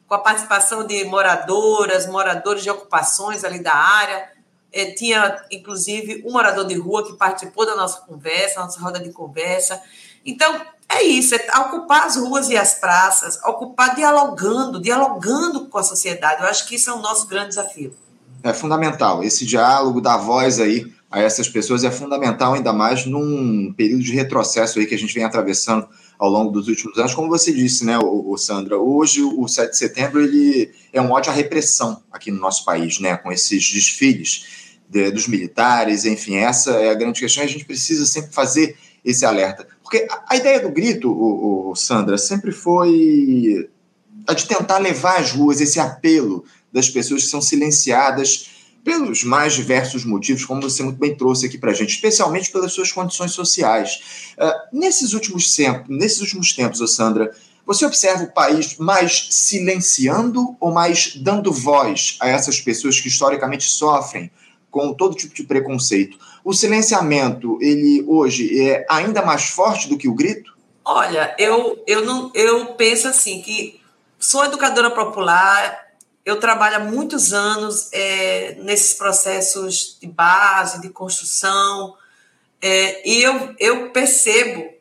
com 0.09 0.15
a 0.15 0.19
participação 0.19 0.87
de 0.87 1.05
moradoras, 1.05 2.07
moradores 2.07 2.63
de 2.63 2.71
ocupações 2.71 3.45
ali 3.45 3.63
da 3.63 3.75
área. 3.75 4.33
É, 4.73 4.91
tinha, 4.91 5.45
inclusive, 5.51 6.23
um 6.27 6.33
morador 6.33 6.67
de 6.67 6.75
rua 6.75 7.07
que 7.07 7.13
participou 7.15 7.65
da 7.65 7.77
nossa 7.77 8.01
conversa, 8.01 8.61
nossa 8.61 8.81
roda 8.81 8.99
de 8.99 9.11
conversa. 9.11 9.81
Então, 10.27 10.61
é 10.89 11.03
isso, 11.03 11.35
é 11.35 11.59
ocupar 11.59 12.07
as 12.07 12.17
ruas 12.17 12.49
e 12.49 12.57
as 12.57 12.75
praças, 12.75 13.39
ocupar 13.45 13.95
dialogando, 13.95 14.81
dialogando 14.81 15.67
com 15.67 15.79
a 15.79 15.83
sociedade. 15.83 16.43
Eu 16.43 16.49
acho 16.49 16.67
que 16.67 16.75
isso 16.75 16.91
é 16.91 16.93
o 16.93 16.99
nosso 16.99 17.27
grande 17.27 17.51
desafio. 17.51 17.95
É 18.43 18.53
fundamental. 18.53 19.23
Esse 19.23 19.47
diálogo, 19.47 20.01
dar 20.01 20.19
voz 20.19 20.61
aí 20.61 20.93
a 21.11 21.21
essas 21.21 21.49
pessoas 21.49 21.85
é 21.85 21.91
fundamental, 21.91 22.55
ainda 22.55 22.73
mais 22.73 23.07
num 23.07 23.73
período 23.73 24.03
de 24.03 24.13
retrocesso 24.13 24.79
aí 24.79 24.87
que 24.87 24.95
a 24.95 24.99
gente 24.99 25.15
vem 25.15 25.25
atravessando 25.25 25.89
ao 26.19 26.29
longo 26.29 26.51
dos 26.51 26.69
últimos 26.69 26.97
anos. 26.99 27.15
Como 27.15 27.29
você 27.29 27.53
disse, 27.53 27.85
né, 27.85 27.99
o, 27.99 28.31
o 28.31 28.37
Sandra, 28.37 28.79
hoje 28.79 29.23
o 29.23 29.47
7 29.47 29.71
de 29.71 29.79
setembro 29.79 30.23
ele 30.23 30.71
é 30.93 31.01
um 31.01 31.11
ódio 31.11 31.31
à 31.31 31.35
repressão 31.35 32.03
aqui 32.11 32.31
no 32.31 32.41
nosso 32.41 32.65
país, 32.65 32.99
né, 32.99 33.17
com 33.17 33.33
esses 33.33 33.71
desfiles 33.73 34.79
de, 34.89 35.11
dos 35.11 35.27
militares, 35.27 36.05
enfim, 36.05 36.37
essa 36.37 36.73
é 36.73 36.91
a 36.91 36.95
grande 36.95 37.21
questão. 37.21 37.43
A 37.43 37.47
gente 37.47 37.65
precisa 37.65 38.07
sempre 38.07 38.33
fazer 38.33 38.77
esse 39.05 39.25
alerta. 39.25 39.67
Porque 39.83 40.07
a, 40.29 40.37
ideia 40.37 40.61
do 40.61 40.71
grito, 40.71 41.11
o, 41.11 41.71
o, 41.71 41.75
Sandra, 41.75 42.17
sempre 42.17 42.53
foi 42.53 43.69
a 44.27 44.33
de 44.33 44.47
tentar 44.47 44.79
levar 44.79 45.19
às 45.19 45.33
ruas 45.33 45.61
esse 45.61 45.79
apelo 45.79 46.45
das 46.73 46.89
pessoas 46.89 47.25
que 47.25 47.29
são 47.29 47.43
silenciadas 47.43 48.54
pelos 48.85 49.25
mais 49.25 49.55
diversos 49.55 50.05
motivos, 50.05 50.45
como 50.45 50.61
você 50.61 50.83
muito 50.83 50.99
bem 50.99 51.17
trouxe 51.17 51.47
aqui 51.47 51.57
para 51.57 51.71
a 51.71 51.75
gente, 51.75 51.95
especialmente 51.95 52.53
pelas 52.53 52.73
suas 52.73 52.93
condições 52.93 53.33
sociais. 53.33 54.35
Uh, 54.39 54.79
nesses, 54.79 55.15
últimos 55.15 55.57
tempos, 55.57 55.89
nesses 55.89 56.21
últimos 56.21 56.53
tempos, 56.53 56.95
Sandra, 56.95 57.35
você 57.67 57.87
observa 57.87 58.25
o 58.25 58.33
país 58.33 58.77
mais 58.77 59.29
silenciando 59.31 60.55
ou 60.61 60.71
mais 60.71 61.17
dando 61.17 61.51
voz 61.51 62.19
a 62.21 62.29
essas 62.29 62.61
pessoas 62.61 63.01
que 63.01 63.09
historicamente 63.09 63.65
sofrem 63.65 64.31
com 64.71 64.93
todo 64.93 65.17
tipo 65.17 65.35
de 65.35 65.45
preconceito? 65.45 66.19
O 66.45 66.53
silenciamento, 66.53 67.59
ele 67.63 68.05
hoje 68.07 68.61
é 68.61 68.85
ainda 68.91 69.25
mais 69.25 69.45
forte 69.45 69.89
do 69.89 69.97
que 69.97 70.09
o 70.09 70.15
grito? 70.15 70.55
Olha, 70.85 71.35
eu, 71.39 71.83
eu, 71.87 72.05
não, 72.05 72.31
eu 72.35 72.67
penso 72.75 73.09
assim 73.09 73.41
que 73.41 73.81
sou 74.19 74.45
educadora 74.45 74.91
popular, 74.91 75.84
eu 76.25 76.41
trabalho 76.41 76.77
há 76.77 76.81
muitos 76.81 77.33
anos 77.33 77.91
é, 77.93 78.57
nesses 78.61 78.95
processos 78.95 79.99
de 80.01 80.07
base, 80.07 80.81
de 80.81 80.89
construção, 80.89 81.97
é, 82.63 83.09
e 83.09 83.23
eu, 83.23 83.55
eu 83.59 83.91
percebo 83.91 84.73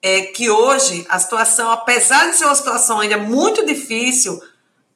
é, 0.00 0.22
que 0.22 0.48
hoje 0.48 1.04
a 1.08 1.18
situação, 1.18 1.70
apesar 1.70 2.30
de 2.30 2.36
ser 2.36 2.46
uma 2.46 2.54
situação 2.54 3.00
ainda 3.00 3.18
muito 3.18 3.66
difícil, 3.66 4.40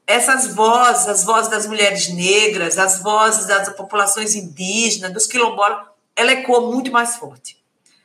essas 0.06 0.54
vozes, 0.54 1.06
as 1.06 1.22
vozes 1.22 1.50
das 1.50 1.66
mulheres 1.66 2.08
negras, 2.08 2.78
as 2.78 3.00
vozes 3.00 3.46
das 3.46 3.68
populações 3.70 4.34
indígenas, 4.34 5.12
dos 5.12 5.26
quilombolas, 5.26 5.86
ela 6.16 6.32
ecoa 6.32 6.62
muito 6.72 6.90
mais 6.90 7.16
forte 7.16 7.58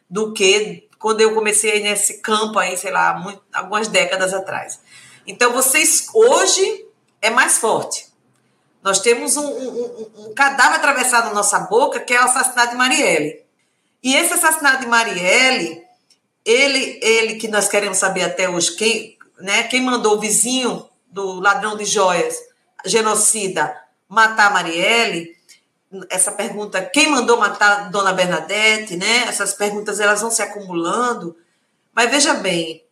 do 0.10 0.34
que 0.34 0.88
quando 1.00 1.22
eu 1.22 1.34
comecei 1.34 1.82
nesse 1.82 2.22
campo 2.22 2.60
aí, 2.60 2.78
sei 2.78 2.92
lá, 2.92 3.18
muito, 3.18 3.42
algumas 3.54 3.88
décadas 3.88 4.34
atrás. 4.34 4.80
Então, 5.26 5.54
vocês 5.54 6.08
hoje 6.14 6.86
é 7.26 7.30
mais 7.30 7.58
forte. 7.58 8.08
Nós 8.84 9.00
temos 9.00 9.36
um, 9.36 9.48
um, 9.48 10.12
um, 10.18 10.34
cadáver 10.36 10.76
atravessado 10.76 11.28
na 11.28 11.34
nossa 11.34 11.60
boca, 11.62 12.00
que 12.00 12.14
é 12.14 12.22
o 12.22 12.26
assassinato 12.26 12.72
de 12.72 12.78
Marielle. 12.78 13.44
E 14.04 14.16
esse 14.16 14.34
assassinato 14.34 14.82
de 14.82 14.88
Marielle, 14.88 15.84
ele, 16.46 17.00
ele 17.02 17.36
que 17.36 17.48
nós 17.48 17.68
queremos 17.68 17.98
saber 17.98 18.22
até 18.22 18.48
hoje, 18.48 18.76
quem, 18.76 19.18
né, 19.40 19.64
quem 19.64 19.82
mandou 19.82 20.16
o 20.16 20.20
vizinho 20.20 20.88
do 21.08 21.40
ladrão 21.40 21.76
de 21.76 21.84
joias, 21.84 22.36
genocida, 22.86 23.76
matar 24.08 24.54
Marielle, 24.54 25.36
essa 26.10 26.32
pergunta, 26.32 26.84
quem 26.84 27.10
mandou 27.10 27.38
matar 27.38 27.90
Dona 27.90 28.14
Bernadette, 28.14 28.96
né? 28.96 29.24
Essas 29.28 29.54
perguntas 29.54 30.00
elas 30.00 30.22
vão 30.22 30.30
se 30.30 30.44
acumulando. 30.44 31.36
Mas 31.92 32.12
veja 32.12 32.36
bem, 32.36 32.85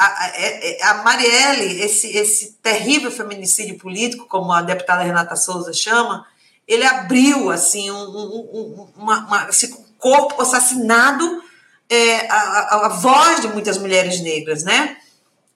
a, 0.00 0.24
a, 0.24 0.28
é, 0.28 0.78
é, 0.78 0.84
a 0.84 0.94
Marielle, 1.02 1.82
esse, 1.82 2.16
esse 2.16 2.52
terrível 2.62 3.10
feminicídio 3.10 3.76
político, 3.76 4.26
como 4.26 4.50
a 4.50 4.62
deputada 4.62 5.02
Renata 5.02 5.36
Souza 5.36 5.74
chama, 5.74 6.26
ele 6.66 6.86
abriu 6.86 7.50
assim 7.50 7.90
um, 7.90 7.96
um, 7.96 8.88
uma, 8.96 9.26
uma, 9.26 9.48
esse 9.50 9.76
corpo 9.98 10.40
assassinado, 10.40 11.42
é, 11.86 12.26
a, 12.30 12.86
a, 12.86 12.88
voz 12.88 13.42
de 13.42 13.48
muitas 13.48 13.76
mulheres 13.76 14.20
negras, 14.20 14.64
né? 14.64 14.96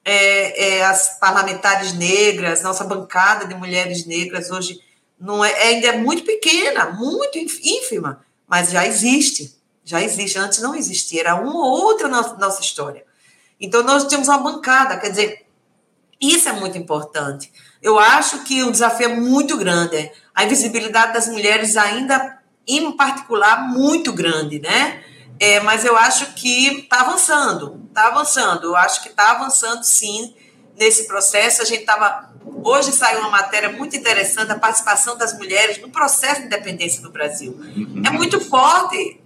É, 0.05 0.77
é, 0.77 0.85
as 0.85 1.19
parlamentares 1.19 1.95
negras, 1.95 2.61
nossa 2.61 2.85
bancada 2.85 3.47
de 3.47 3.55
mulheres 3.55 4.05
negras 4.05 4.51
hoje 4.51 4.79
não 5.19 5.43
é, 5.43 5.69
ainda 5.69 5.87
é 5.87 5.97
muito 5.97 6.23
pequena, 6.25 6.91
muito 6.91 7.39
ínfima, 7.39 8.23
mas 8.47 8.71
já 8.71 8.87
existe, 8.87 9.57
já 9.83 10.03
existe. 10.03 10.39
Antes 10.39 10.59
não 10.59 10.75
existia, 10.75 11.21
era 11.21 11.35
uma 11.37 11.67
ou 11.67 11.81
outra 11.85 12.09
nossa, 12.09 12.35
nossa 12.35 12.61
história. 12.61 13.04
Então, 13.61 13.83
nós 13.83 14.05
temos 14.05 14.29
uma 14.29 14.39
bancada, 14.39 14.97
quer 14.99 15.11
dizer, 15.11 15.47
isso 16.21 16.49
é 16.49 16.53
muito 16.53 16.79
importante. 16.79 17.53
Eu 17.83 17.99
acho 17.99 18.45
que 18.45 18.63
o 18.63 18.71
desafio 18.71 19.11
é 19.11 19.15
muito 19.15 19.57
grande. 19.57 20.11
A 20.35 20.45
invisibilidade 20.45 21.13
das 21.13 21.29
mulheres 21.29 21.77
ainda, 21.77 22.39
em 22.67 22.93
particular, 22.93 23.69
muito 23.69 24.13
grande, 24.13 24.59
né? 24.59 25.03
É, 25.39 25.61
mas 25.61 25.85
eu 25.85 25.97
acho 25.97 26.33
que 26.35 26.81
está 26.81 27.01
avançando, 27.01 27.83
está 27.89 28.07
avançando. 28.07 28.65
Eu 28.65 28.77
acho 28.77 29.03
que 29.03 29.09
está 29.09 29.33
avançando, 29.33 29.83
sim, 29.83 30.35
nesse 30.77 31.07
processo. 31.07 31.61
A 31.63 31.65
gente 31.65 31.81
estava... 31.81 32.33
Hoje 32.63 32.93
saiu 32.93 33.21
uma 33.21 33.31
matéria 33.31 33.71
muito 33.71 33.95
interessante, 33.97 34.51
a 34.51 34.59
participação 34.59 35.19
das 35.19 35.37
mulheres 35.37 35.81
no 35.83 35.91
processo 35.91 36.41
de 36.41 36.47
independência 36.47 37.03
do 37.03 37.11
Brasil. 37.11 37.53
Uhum. 37.53 38.03
É 38.07 38.11
muito 38.11 38.41
forte 38.41 39.21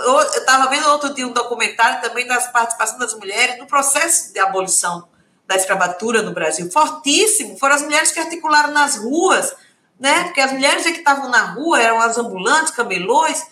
eu 0.00 0.20
estava 0.20 0.68
vendo 0.68 0.88
outro 0.88 1.14
dia 1.14 1.26
um 1.26 1.32
documentário 1.32 2.00
também 2.00 2.26
das 2.26 2.50
participação 2.50 2.98
das 2.98 3.14
mulheres 3.14 3.58
no 3.58 3.66
processo 3.66 4.32
de 4.32 4.38
abolição 4.38 5.08
da 5.46 5.56
escravatura 5.56 6.22
no 6.22 6.32
Brasil. 6.32 6.70
Fortíssimo. 6.70 7.58
Foram 7.58 7.76
as 7.76 7.82
mulheres 7.82 8.12
que 8.12 8.20
articularam 8.20 8.70
nas 8.70 8.96
ruas, 8.96 9.54
né? 9.98 10.24
Porque 10.24 10.40
as 10.40 10.52
mulheres 10.52 10.82
que 10.82 10.90
estavam 10.90 11.30
na 11.30 11.52
rua 11.52 11.80
eram 11.80 12.00
as 12.00 12.18
ambulantes, 12.18 12.72
camelões, 12.72 13.42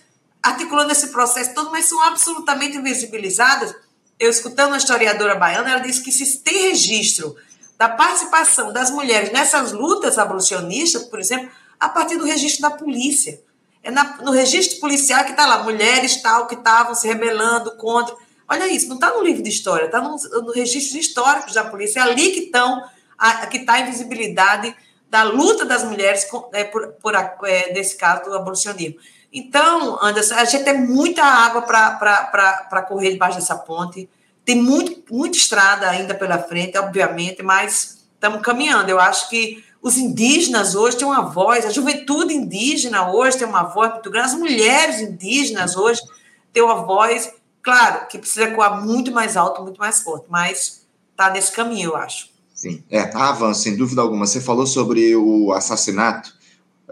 articulando 0.43 0.93
esse 0.93 1.09
processo 1.09 1.55
todo, 1.55 1.71
mas 1.71 1.87
são 1.87 2.01
absolutamente 2.03 2.77
invisibilizadas. 2.77 3.75
Eu 4.19 4.31
escutando 4.31 4.69
uma 4.69 4.77
historiadora 4.77 5.35
baiana, 5.35 5.71
ela 5.71 5.81
disse 5.81 6.03
que 6.03 6.13
se 6.13 6.39
tem 6.39 6.69
registro 6.69 7.37
da 7.79 7.89
participação 7.89 8.73
das 8.73 8.91
mulheres 8.91 9.33
nessas 9.33 9.73
lutas 9.73 10.19
abolicionistas, 10.19 11.05
por 11.05 11.19
exemplo, 11.19 11.51
a 11.79 11.89
partir 11.89 12.17
do 12.17 12.25
registro 12.25 12.63
da 12.63 12.71
polícia. 12.71 13.41
É 13.87 13.90
na, 13.93 14.16
no 14.16 14.33
registro 14.33 14.81
policial 14.81 15.25
que 15.25 15.31
está 15.31 15.47
lá, 15.47 15.62
mulheres 15.62 16.21
tal 16.21 16.49
que 16.49 16.57
estavam 16.57 16.93
se 16.93 17.07
rebelando 17.07 17.76
contra. 17.76 18.16
Olha 18.49 18.66
isso, 18.66 18.88
não 18.88 18.97
está 18.97 19.12
no 19.12 19.23
livro 19.23 19.45
de 19.45 19.49
história, 19.49 19.87
está 19.87 20.00
no, 20.00 20.50
registro 20.52 20.99
histórico 20.99 21.55
da 21.55 21.62
polícia. 21.62 22.00
É 22.00 22.02
ali 22.02 22.31
que 22.31 22.40
estão 22.40 22.83
que 23.49 23.59
está 23.59 23.75
a 23.75 23.81
invisibilidade 23.83 24.75
da 25.09 25.23
luta 25.23 25.64
das 25.64 25.85
mulheres 25.85 26.26
é, 26.52 26.64
por, 26.64 26.88
por 26.95 27.14
é, 27.14 27.73
nesse 27.73 27.97
caso 27.97 28.25
do 28.25 28.35
abolicionismo. 28.35 28.99
Então, 29.33 30.02
Anderson, 30.02 30.35
a 30.35 30.45
gente 30.45 30.64
tem 30.64 30.81
muita 30.81 31.23
água 31.23 31.62
para 31.62 32.83
correr 32.88 33.12
debaixo 33.12 33.38
dessa 33.38 33.55
ponte. 33.55 34.11
Tem 34.45 34.57
muito, 34.57 35.14
muita 35.14 35.38
estrada 35.38 35.88
ainda 35.88 36.12
pela 36.12 36.38
frente, 36.40 36.76
obviamente, 36.76 37.40
mas 37.40 38.05
estamos 38.14 38.43
caminhando. 38.43 38.88
Eu 38.90 38.99
acho 38.99 39.28
que 39.28 39.64
os 39.87 39.97
indígenas 39.97 40.75
hoje 40.75 40.97
têm 40.97 41.07
uma 41.07 41.23
voz, 41.23 41.64
a 41.64 41.71
juventude 41.71 42.35
indígena 42.35 43.09
hoje 43.12 43.38
tem 43.38 43.47
uma 43.47 43.62
voz 43.62 43.93
muito 43.93 44.11
grande, 44.11 44.26
as 44.26 44.35
mulheres 44.35 45.00
indígenas 45.00 45.76
hoje 45.76 46.02
têm 46.52 46.61
uma 46.61 46.85
voz, 46.85 47.33
claro, 47.62 48.09
que 48.09 48.19
precisa 48.19 48.47
ecoar 48.47 48.85
muito 48.85 49.12
mais 49.12 49.37
alto, 49.37 49.62
muito 49.62 49.78
mais 49.78 50.00
forte, 50.00 50.26
mas 50.28 50.85
está 51.12 51.31
nesse 51.31 51.52
caminho, 51.52 51.90
eu 51.90 51.97
acho. 51.97 52.31
Sim, 52.52 52.83
é, 52.90 52.99
avanço, 53.14 53.62
sem 53.62 53.76
dúvida 53.76 54.02
alguma. 54.02 54.26
Você 54.26 54.40
falou 54.40 54.66
sobre 54.66 55.14
o 55.14 55.52
assassinato 55.52 56.35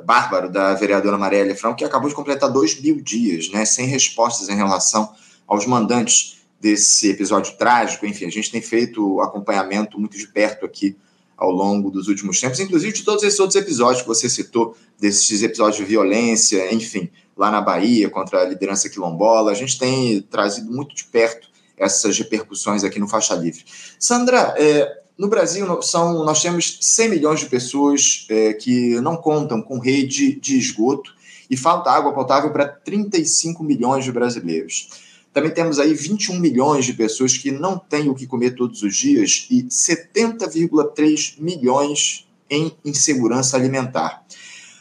bárbaro 0.04 0.48
da 0.48 0.72
vereadora 0.74 1.18
Marielle 1.18 1.56
Franco, 1.56 1.78
que 1.78 1.84
acabou 1.84 2.08
de 2.08 2.14
completar 2.14 2.48
dois 2.48 2.80
mil 2.80 3.00
dias, 3.00 3.50
né, 3.50 3.64
sem 3.64 3.88
respostas 3.88 4.48
em 4.48 4.54
relação 4.54 5.12
aos 5.48 5.66
mandantes 5.66 6.44
desse 6.60 7.10
episódio 7.10 7.56
trágico. 7.56 8.06
Enfim, 8.06 8.26
a 8.26 8.30
gente 8.30 8.52
tem 8.52 8.62
feito 8.62 9.20
acompanhamento 9.20 9.98
muito 9.98 10.16
de 10.16 10.28
perto 10.28 10.64
aqui 10.64 10.96
ao 11.44 11.50
longo 11.50 11.90
dos 11.90 12.08
últimos 12.08 12.40
tempos, 12.40 12.60
inclusive 12.60 12.92
de 12.92 13.02
todos 13.02 13.22
esses 13.22 13.38
outros 13.38 13.60
episódios 13.60 14.02
que 14.02 14.08
você 14.08 14.28
citou, 14.28 14.76
desses 14.98 15.42
episódios 15.42 15.76
de 15.76 15.84
violência, 15.84 16.72
enfim, 16.72 17.10
lá 17.36 17.50
na 17.50 17.60
Bahia, 17.60 18.08
contra 18.10 18.40
a 18.40 18.44
liderança 18.44 18.88
quilombola. 18.88 19.52
A 19.52 19.54
gente 19.54 19.78
tem 19.78 20.20
trazido 20.22 20.70
muito 20.70 20.94
de 20.94 21.04
perto 21.04 21.48
essas 21.76 22.16
repercussões 22.18 22.84
aqui 22.84 22.98
no 22.98 23.08
Faixa 23.08 23.34
Livre. 23.34 23.64
Sandra, 23.98 24.54
é, 24.56 25.02
no 25.18 25.28
Brasil 25.28 25.80
são, 25.82 26.24
nós 26.24 26.42
temos 26.42 26.78
100 26.80 27.08
milhões 27.08 27.40
de 27.40 27.46
pessoas 27.46 28.26
é, 28.30 28.52
que 28.52 29.00
não 29.00 29.16
contam 29.16 29.60
com 29.62 29.78
rede 29.78 30.34
de 30.40 30.58
esgoto 30.58 31.12
e 31.50 31.56
falta 31.56 31.90
água 31.90 32.12
potável 32.12 32.50
para 32.50 32.66
35 32.66 33.62
milhões 33.62 34.04
de 34.04 34.12
brasileiros. 34.12 34.88
Também 35.34 35.50
temos 35.50 35.80
aí 35.80 35.92
21 35.92 36.38
milhões 36.38 36.84
de 36.84 36.92
pessoas 36.92 37.36
que 37.36 37.50
não 37.50 37.76
têm 37.76 38.08
o 38.08 38.14
que 38.14 38.24
comer 38.24 38.52
todos 38.52 38.84
os 38.84 38.96
dias 38.96 39.48
e 39.50 39.64
70,3 39.64 41.34
milhões 41.40 42.28
em 42.48 42.72
insegurança 42.84 43.56
alimentar. 43.56 44.24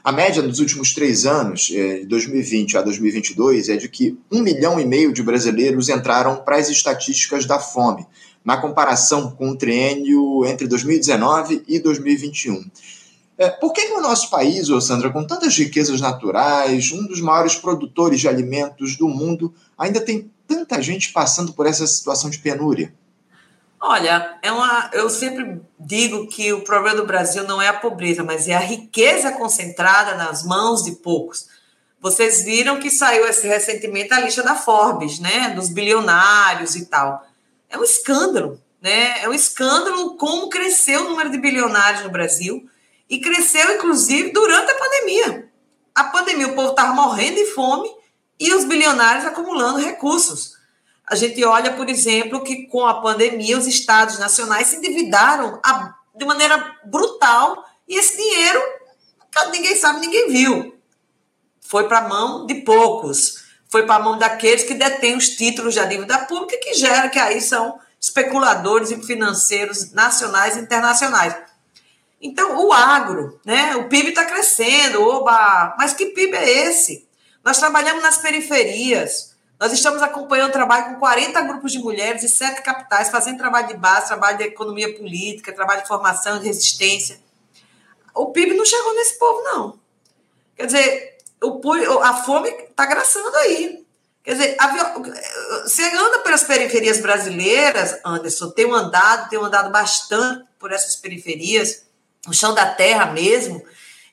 A 0.04 0.12
média 0.12 0.44
nos 0.44 0.60
últimos 0.60 0.94
três 0.94 1.26
anos, 1.26 1.72
eh, 1.74 2.02
de 2.02 2.06
2020 2.06 2.78
a 2.78 2.84
2022, 2.84 3.68
é 3.70 3.78
de 3.78 3.90
que 3.90 4.16
um 4.32 4.42
milhão 4.42 4.80
e 4.80 4.86
meio 4.86 5.12
de 5.12 5.24
brasileiros 5.24 5.90
entraram 5.90 6.44
para 6.44 6.58
as 6.58 6.70
estatísticas 6.70 7.48
da 7.48 7.58
fome, 7.58 8.06
na 8.46 8.58
comparação 8.58 9.32
com 9.32 9.50
o 9.50 9.56
triênio 9.56 10.46
entre 10.46 10.68
2019 10.68 11.64
e 11.68 11.80
2021. 11.80 12.64
É, 13.38 13.50
por 13.50 13.74
que, 13.74 13.88
que 13.88 13.94
o 13.94 14.02
nosso 14.02 14.30
país, 14.30 14.70
ô 14.70 14.80
Sandra, 14.80 15.10
com 15.10 15.24
tantas 15.24 15.58
riquezas 15.58 16.00
naturais, 16.00 16.92
um 16.92 17.08
dos 17.08 17.20
maiores 17.20 17.56
produtores 17.56 18.20
de 18.20 18.28
alimentos 18.28 18.96
do 18.96 19.08
mundo, 19.08 19.52
ainda 19.76 20.00
tem 20.00 20.30
tanta 20.48 20.82
gente 20.82 21.12
passando 21.12 21.54
por 21.54 21.66
essa 21.66 21.86
situação 21.86 22.30
de 22.30 22.40
penúria? 22.40 22.94
Olha, 23.86 24.38
é 24.42 24.50
uma, 24.50 24.90
eu 24.94 25.10
sempre 25.10 25.62
digo 25.78 26.28
que 26.28 26.54
o 26.54 26.62
problema 26.62 26.96
do 26.96 27.06
Brasil 27.06 27.44
não 27.44 27.62
é 27.62 27.68
a 27.68 27.74
pobreza, 27.74 28.24
mas 28.24 28.48
é 28.48 28.54
a 28.54 28.60
riqueza 28.60 29.34
concentrada 29.34 30.16
nas 30.16 30.42
mãos 30.44 30.84
de 30.84 30.94
poucos. 30.94 31.50
Vocês 32.00 32.44
viram 32.44 32.80
que 32.80 32.90
saiu 32.90 33.28
esse 33.28 33.46
recentemente 33.46 34.14
a 34.14 34.22
lista 34.22 34.42
da 34.42 34.56
Forbes, 34.56 35.20
né, 35.20 35.50
dos 35.50 35.68
bilionários 35.68 36.76
e 36.78 36.86
tal. 36.86 37.26
É 37.70 37.78
um 37.78 37.84
escândalo, 37.84 38.58
né? 38.82 39.22
É 39.22 39.28
um 39.28 39.34
escândalo 39.34 40.16
como 40.16 40.50
cresceu 40.50 41.02
o 41.02 41.10
número 41.10 41.30
de 41.30 41.38
bilionários 41.38 42.04
no 42.04 42.10
Brasil 42.10 42.70
e 43.10 43.20
cresceu 43.20 43.76
inclusive 43.76 44.32
durante 44.32 44.72
a 44.72 44.76
pandemia. 44.76 45.50
A 45.94 46.06
pandemia, 46.06 46.48
o 46.48 46.56
povo 46.56 46.70
estava 46.70 46.94
morrendo 46.94 47.36
de 47.36 47.48
fome 47.48 47.90
e 48.40 48.54
os 48.54 48.66
bilionários 48.66 49.26
acumulando 49.26 49.80
recursos. 49.80 50.54
A 51.06 51.16
gente 51.16 51.44
olha, 51.44 51.74
por 51.74 51.90
exemplo, 51.90 52.44
que 52.44 52.68
com 52.68 52.86
a 52.86 53.02
pandemia 53.02 53.58
os 53.58 53.68
estados 53.68 54.20
nacionais 54.20 54.68
se 54.68 54.78
endividaram 54.78 55.62
de 56.16 56.26
maneira 56.26 56.78
brutal 56.86 57.64
e 57.88 57.98
esse 57.98 58.18
dinheiro 58.18 58.62
ninguém 59.52 59.76
sabe, 59.76 60.00
ninguém 60.00 60.30
viu. 60.30 60.76
Foi 61.62 61.88
para 61.88 62.00
a 62.00 62.08
mão 62.08 62.46
de 62.46 62.56
poucos. 62.56 63.44
Foi 63.68 63.86
para 63.86 63.96
a 63.96 64.00
mão 64.00 64.18
daqueles 64.18 64.64
que 64.64 64.76
detêm 64.76 65.16
os 65.18 65.30
títulos 65.30 65.76
da 65.76 65.86
dívida 65.86 66.20
pública, 66.20 66.60
que 66.62 66.76
gera 66.76 67.10
que 67.10 67.18
aí 67.18 67.42
são 67.42 67.80
especuladores 68.00 68.92
e 68.92 69.02
financeiros 69.02 69.92
nacionais 69.92 70.56
e 70.56 70.60
internacionais. 70.60 71.36
Então, 72.22 72.66
o 72.66 72.72
agro, 72.72 73.40
né? 73.44 73.76
O 73.76 73.90
PIB 73.90 74.10
está 74.10 74.26
crescendo, 74.26 75.02
oba! 75.02 75.76
Mas 75.78 75.94
que 75.94 76.08
PIB 76.08 76.36
é 76.36 76.68
esse? 76.68 77.08
Nós 77.44 77.58
trabalhamos 77.58 78.02
nas 78.02 78.18
periferias. 78.18 79.36
Nós 79.60 79.72
estamos 79.72 80.02
acompanhando 80.02 80.50
o 80.50 80.54
trabalho 80.54 80.94
com 80.94 81.00
40 81.00 81.42
grupos 81.42 81.72
de 81.72 81.80
mulheres 81.80 82.24
e 82.24 82.30
sete 82.30 82.62
capitais, 82.62 83.10
fazendo 83.10 83.38
trabalho 83.38 83.68
de 83.68 83.76
base, 83.76 84.08
trabalho 84.08 84.38
de 84.38 84.44
economia 84.46 84.96
política, 84.96 85.54
trabalho 85.54 85.82
de 85.82 85.88
formação, 85.88 86.40
de 86.40 86.46
resistência. 86.46 87.20
O 88.14 88.28
PIB 88.28 88.56
não 88.56 88.66
chegou 88.66 88.94
nesse 88.96 89.18
povo, 89.18 89.42
não. 89.44 89.80
Quer 90.56 90.66
dizer, 90.68 91.18
o, 91.42 92.00
a 92.00 92.14
fome 92.24 92.50
está 92.50 92.86
graçando 92.86 93.36
aí. 93.38 93.86
Quer 94.24 94.34
dizer, 94.34 94.56
a, 94.60 94.68
você 95.64 95.84
anda 95.84 96.20
pelas 96.20 96.44
periferias 96.44 97.00
brasileiras, 97.00 98.00
Anderson, 98.06 98.52
tenho 98.52 98.74
andado, 98.74 99.30
tenho 99.30 99.44
andado 99.44 99.70
bastante 99.70 100.46
por 100.58 100.72
essas 100.72 100.96
periferias, 100.96 101.86
no 102.26 102.34
chão 102.34 102.54
da 102.54 102.66
terra 102.66 103.08
mesmo, 103.08 103.62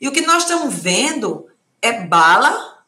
e 0.01 0.09
o 0.09 0.13
que 0.13 0.23
nós 0.23 0.43
estamos 0.43 0.75
vendo 0.75 1.49
é 1.81 1.93
bala, 1.93 2.80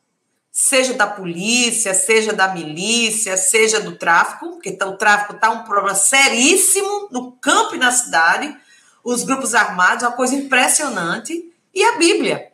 seja 0.53 0.93
da 0.93 1.07
polícia, 1.07 1.95
seja 1.95 2.35
da 2.35 2.49
milícia, 2.49 3.39
seja 3.39 3.81
do 3.81 3.97
tráfico, 3.97 4.51
porque 4.51 4.71
tá, 4.71 4.87
o 4.87 4.99
tráfico 4.99 5.33
está 5.33 5.49
um 5.49 5.65
problema 5.65 5.95
seríssimo 5.95 7.09
no 7.11 7.33
campo 7.33 7.75
e 7.75 7.79
na 7.79 7.91
cidade, 7.91 8.55
os 9.03 9.25
grupos 9.25 9.55
armados, 9.55 10.05
uma 10.05 10.13
coisa 10.13 10.35
impressionante, 10.35 11.51
e 11.75 11.83
a 11.83 11.97
Bíblia. 11.97 12.53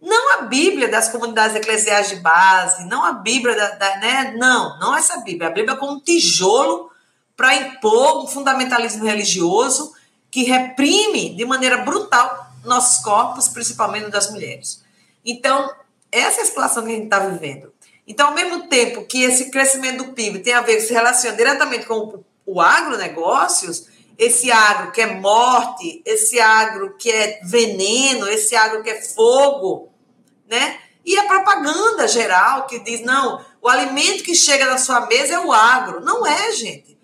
Não 0.00 0.34
a 0.34 0.42
Bíblia 0.42 0.88
das 0.88 1.08
comunidades 1.08 1.56
eclesiais 1.56 2.08
de 2.08 2.16
base, 2.16 2.86
não 2.86 3.04
a 3.04 3.12
Bíblia 3.14 3.54
da, 3.56 3.70
da 3.70 3.96
né? 3.96 4.34
Não, 4.38 4.78
não 4.78 4.96
essa 4.96 5.18
Bíblia. 5.18 5.48
A 5.48 5.52
Bíblia 5.52 5.74
é 5.74 5.76
como 5.76 5.94
um 5.94 6.00
tijolo 6.00 6.90
para 7.36 7.54
impor 7.56 8.22
um 8.22 8.26
fundamentalismo 8.28 9.04
religioso 9.04 9.92
que 10.30 10.44
reprime 10.44 11.34
de 11.34 11.44
maneira 11.44 11.78
brutal 11.78 12.50
nossos 12.64 13.02
corpos, 13.02 13.48
principalmente 13.48 14.08
das 14.08 14.30
mulheres. 14.30 14.82
Então, 15.24 15.70
essa 16.12 16.40
é 16.40 16.42
a 16.42 16.46
situação 16.46 16.84
que 16.84 16.90
a 16.90 16.94
gente 16.94 17.04
está 17.04 17.18
vivendo. 17.20 17.72
Então, 18.06 18.28
ao 18.28 18.34
mesmo 18.34 18.66
tempo 18.68 19.04
que 19.04 19.22
esse 19.22 19.50
crescimento 19.50 20.04
do 20.04 20.12
PIB 20.12 20.40
tem 20.40 20.52
a 20.52 20.62
ver, 20.62 20.80
se 20.80 20.92
relaciona 20.92 21.36
diretamente 21.36 21.86
com 21.86 22.24
o 22.44 22.60
agronegócios, 22.60 23.86
esse 24.18 24.50
agro 24.50 24.92
que 24.92 25.00
é 25.00 25.06
morte, 25.06 26.02
esse 26.04 26.40
agro 26.40 26.96
que 26.96 27.10
é 27.10 27.40
veneno, 27.44 28.28
esse 28.28 28.54
agro 28.56 28.82
que 28.82 28.90
é 28.90 29.00
fogo, 29.00 29.88
né? 30.48 30.78
E 31.04 31.16
a 31.18 31.24
propaganda 31.24 32.06
geral 32.06 32.66
que 32.66 32.78
diz, 32.80 33.00
não, 33.00 33.44
o 33.62 33.68
alimento 33.68 34.22
que 34.22 34.34
chega 34.34 34.66
na 34.66 34.78
sua 34.78 35.06
mesa 35.06 35.34
é 35.34 35.38
o 35.38 35.52
agro. 35.52 36.00
Não 36.00 36.26
é, 36.26 36.52
gente. 36.52 36.98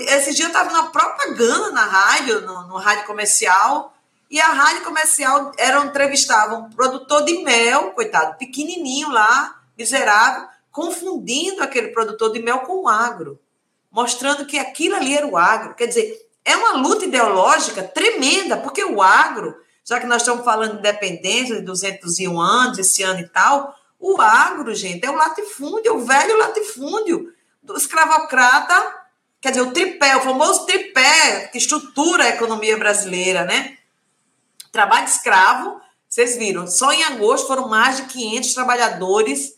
Esse 0.00 0.34
dia 0.34 0.44
eu 0.44 0.48
estava 0.48 0.70
na 0.70 0.84
propaganda 0.84 1.72
na 1.72 1.84
rádio, 1.84 2.40
no, 2.42 2.68
no, 2.68 2.76
rádio 2.76 3.06
comercial, 3.06 3.93
e 4.30 4.40
a 4.40 4.48
rádio 4.48 4.84
comercial 4.84 5.52
era 5.56 5.84
entrevistava 5.84 6.56
um 6.56 6.70
produtor 6.70 7.24
de 7.24 7.42
mel, 7.42 7.92
coitado, 7.92 8.36
pequenininho 8.38 9.10
lá, 9.10 9.60
miserável, 9.76 10.48
confundindo 10.70 11.62
aquele 11.62 11.88
produtor 11.88 12.32
de 12.32 12.40
mel 12.40 12.60
com 12.60 12.82
o 12.82 12.88
agro, 12.88 13.38
mostrando 13.90 14.44
que 14.46 14.58
aquilo 14.58 14.96
ali 14.96 15.16
era 15.16 15.26
o 15.26 15.36
agro. 15.36 15.74
Quer 15.74 15.86
dizer, 15.86 16.28
é 16.44 16.56
uma 16.56 16.72
luta 16.78 17.04
ideológica 17.04 17.82
tremenda, 17.82 18.56
porque 18.56 18.84
o 18.84 19.00
agro, 19.00 19.54
já 19.84 20.00
que 20.00 20.06
nós 20.06 20.22
estamos 20.22 20.44
falando 20.44 20.72
de 20.72 20.78
independência 20.78 21.56
de 21.56 21.62
201 21.62 22.40
anos, 22.40 22.78
esse 22.78 23.02
ano 23.02 23.20
e 23.20 23.28
tal, 23.28 23.74
o 23.98 24.20
agro, 24.20 24.74
gente, 24.74 25.06
é 25.06 25.10
o 25.10 25.14
latifúndio, 25.14 25.90
é 25.90 25.92
o 25.92 26.04
velho 26.04 26.36
latifúndio 26.38 27.32
do 27.62 27.76
escravocrata, 27.76 28.94
quer 29.40 29.50
dizer, 29.50 29.62
o 29.62 29.72
tripé, 29.72 30.16
o 30.16 30.20
famoso 30.20 30.66
tripé 30.66 31.48
que 31.52 31.58
estrutura 31.58 32.24
a 32.24 32.28
economia 32.28 32.76
brasileira, 32.76 33.44
né? 33.44 33.78
Trabalho 34.74 35.06
escravo, 35.06 35.80
vocês 36.08 36.36
viram, 36.36 36.66
só 36.66 36.92
em 36.92 37.04
agosto 37.04 37.46
foram 37.46 37.68
mais 37.68 37.96
de 37.96 38.02
500 38.06 38.54
trabalhadores 38.54 39.54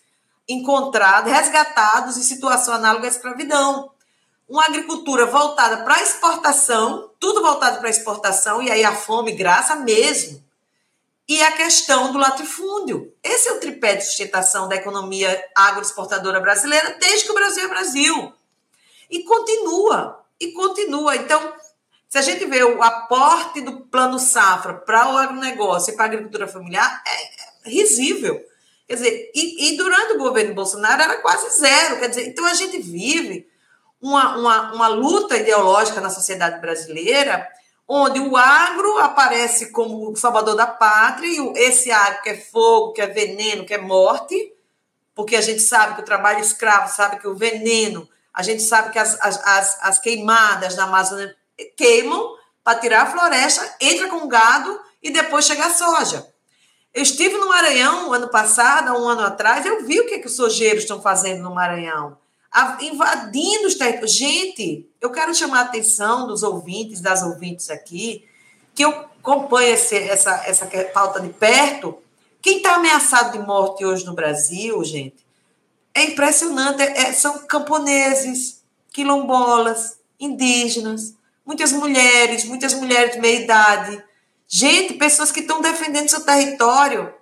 encontrados, 0.49 1.33
resgatados 1.33 2.17
em 2.17 2.23
situação 2.23 2.75
análoga 2.75 3.07
à 3.07 3.11
escravidão 3.11 3.91
uma 4.49 4.65
agricultura 4.65 5.27
voltada 5.27 5.79
para 5.79 6.03
exportação, 6.03 7.11
tudo 7.19 7.43
voltado 7.43 7.81
para 7.81 7.91
exportação, 7.91 8.63
e 8.63 8.71
aí 8.71 8.85
a 8.85 8.95
fome 8.95 9.33
graça 9.33 9.75
mesmo. 9.77 10.45
E 11.29 11.43
a 11.43 11.53
questão 11.53 12.13
do 12.13 12.19
latifúndio. 12.19 13.13
Esse 13.23 13.49
é 13.49 13.53
o 13.53 13.59
tripé 13.59 13.97
de 13.97 14.05
sustentação 14.05 14.69
da 14.69 14.77
economia 14.77 15.45
agroexportadora 15.57 16.39
brasileira 16.39 16.97
desde 17.01 17.25
que 17.25 17.33
o 17.33 17.35
Brasil 17.35 17.65
é 17.65 17.69
Brasil. 17.69 18.33
E 19.11 19.25
continua, 19.25 20.25
e 20.39 20.53
continua. 20.53 21.17
Então, 21.17 21.53
se 22.17 22.31
a 22.31 22.35
gente 22.35 22.47
vê 22.47 22.65
o 22.65 22.83
aporte 22.83 23.61
do 23.61 23.81
plano 23.81 24.19
safra 24.19 24.73
para 24.73 25.13
o 25.13 25.19
agronegócio 25.19 25.93
e 25.93 25.97
para 25.97 26.07
a 26.07 26.09
agricultura 26.09 26.49
familiar, 26.49 27.03
é 27.07 27.69
risível. 27.69 28.43
Quer 28.87 28.95
dizer, 28.95 29.33
e, 29.35 29.69
e 29.69 29.77
durante 29.77 30.15
o 30.15 30.19
governo 30.19 30.55
Bolsonaro 30.55 31.03
era 31.03 31.21
quase 31.21 31.61
zero. 31.61 31.99
Quer 31.99 32.09
dizer, 32.09 32.27
então 32.27 32.47
a 32.47 32.55
gente 32.55 32.79
vive 32.79 33.47
uma, 34.01 34.39
uma, 34.39 34.73
uma 34.73 34.89
luta 34.89 35.37
ideológica 35.37 36.01
na 36.01 36.09
sociedade 36.09 36.59
brasileira, 36.59 37.47
onde 37.87 38.19
o 38.19 38.35
agro 38.35 38.99
aparece 38.99 39.71
como 39.71 40.11
o 40.11 40.17
salvador 40.17 40.57
da 40.57 40.67
pátria, 40.67 41.29
e 41.29 41.53
esse 41.59 41.91
agro 41.93 42.23
que 42.23 42.31
é 42.31 42.37
fogo, 42.39 42.93
que 42.93 43.03
é 43.03 43.07
veneno, 43.09 43.67
que 43.67 43.75
é 43.75 43.79
morte, 43.79 44.55
porque 45.15 45.37
a 45.37 45.43
gente 45.43 45.61
sabe 45.61 45.97
que 45.97 46.01
o 46.01 46.05
trabalho 46.05 46.41
escravo, 46.41 46.91
sabe 46.95 47.19
que 47.19 47.29
o 47.29 47.35
veneno, 47.35 48.09
a 48.33 48.43
gente 48.43 48.63
sabe 48.63 48.91
que 48.91 48.99
as, 48.99 49.19
as, 49.21 49.79
as 49.83 49.99
queimadas 49.99 50.77
na 50.77 50.85
Amazônia 50.85 51.37
queimam 51.77 52.37
para 52.63 52.79
tirar 52.79 53.03
a 53.03 53.11
floresta, 53.11 53.77
entra 53.81 54.09
com 54.09 54.27
gado 54.29 54.81
e 55.03 55.11
depois 55.11 55.45
chega 55.45 55.67
a 55.67 55.75
soja. 55.75 56.27
Eu 56.93 57.03
estive 57.03 57.37
no 57.37 57.49
Maranhão 57.49 58.13
ano 58.13 58.29
passado, 58.29 58.91
um 58.93 59.09
ano 59.09 59.23
atrás, 59.23 59.65
eu 59.67 59.85
vi 59.85 60.01
o 60.01 60.07
que, 60.07 60.19
que 60.19 60.27
os 60.27 60.37
sojeiros 60.37 60.83
estão 60.83 61.01
fazendo 61.01 61.43
no 61.43 61.55
Maranhão 61.55 62.17
invadindo 62.81 63.67
os 63.67 63.75
territórios. 63.75 64.13
Gente, 64.13 64.89
eu 65.01 65.11
quero 65.11 65.35
chamar 65.35 65.59
a 65.59 65.63
atenção 65.63 66.27
dos 66.27 66.43
ouvintes, 66.43 67.01
das 67.01 67.23
ouvintes 67.23 67.71
aqui, 67.71 68.27
que 68.75 68.85
eu 68.85 68.91
acompanho 68.91 69.75
esse, 69.75 69.97
essa, 69.97 70.43
essa 70.47 70.67
pauta 70.93 71.21
de 71.21 71.29
perto. 71.29 71.99
Quem 72.41 72.59
está 72.59 72.77
ameaçado 72.77 73.33
de 73.33 73.45
morte 73.45 73.85
hoje 73.85 74.05
no 74.05 74.15
Brasil, 74.15 74.83
gente, 74.85 75.27
é 75.95 76.05
impressionante. 76.05 76.83
É, 76.83 77.13
são 77.13 77.47
camponeses, 77.47 78.63
quilombolas, 78.93 79.99
indígenas, 80.19 81.15
muitas 81.47 81.73
mulheres, 81.73 82.45
muitas 82.45 82.75
mulheres 82.75 83.15
de 83.15 83.21
meia 83.21 83.41
idade. 83.41 84.05
Gente, 84.49 84.95
pessoas 84.95 85.31
que 85.31 85.41
estão 85.41 85.61
defendendo 85.61 86.09
seu 86.09 86.25
território. 86.25 87.15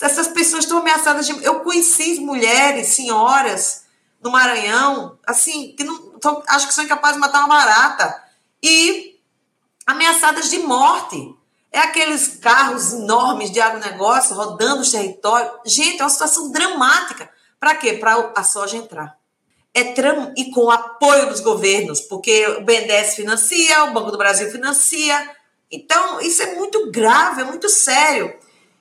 Essas 0.00 0.28
pessoas 0.28 0.64
estão 0.64 0.78
ameaçadas 0.78 1.26
de. 1.26 1.44
Eu 1.44 1.60
conheci 1.60 2.20
mulheres, 2.20 2.94
senhoras, 2.94 3.84
no 4.22 4.30
Maranhão, 4.30 5.18
assim, 5.26 5.74
que 5.76 5.84
não, 5.84 6.14
acho 6.48 6.68
que 6.68 6.74
são 6.74 6.84
incapazes 6.84 7.16
de 7.16 7.20
matar 7.20 7.40
uma 7.40 7.48
barata. 7.48 8.24
E 8.62 9.20
ameaçadas 9.86 10.48
de 10.48 10.58
morte. 10.60 11.34
É 11.70 11.80
aqueles 11.80 12.38
carros 12.38 12.94
enormes 12.94 13.50
de 13.50 13.60
agronegócio 13.60 14.34
rodando 14.34 14.80
os 14.80 14.90
territórios. 14.90 15.50
Gente, 15.66 16.00
é 16.00 16.02
uma 16.02 16.08
situação 16.08 16.50
dramática. 16.50 17.30
Para 17.60 17.74
quê? 17.74 17.92
Para 17.94 18.32
a 18.34 18.42
soja 18.42 18.78
entrar. 18.78 19.17
É 19.78 19.92
tram... 19.92 20.32
E 20.36 20.50
com 20.50 20.70
apoio 20.70 21.28
dos 21.28 21.40
governos, 21.40 22.00
porque 22.00 22.46
o 22.48 22.62
BNDES 22.62 23.14
financia, 23.14 23.84
o 23.84 23.92
Banco 23.92 24.10
do 24.10 24.18
Brasil 24.18 24.50
financia. 24.50 25.30
Então, 25.70 26.20
isso 26.20 26.42
é 26.42 26.54
muito 26.56 26.90
grave, 26.90 27.42
é 27.42 27.44
muito 27.44 27.68
sério. 27.68 28.34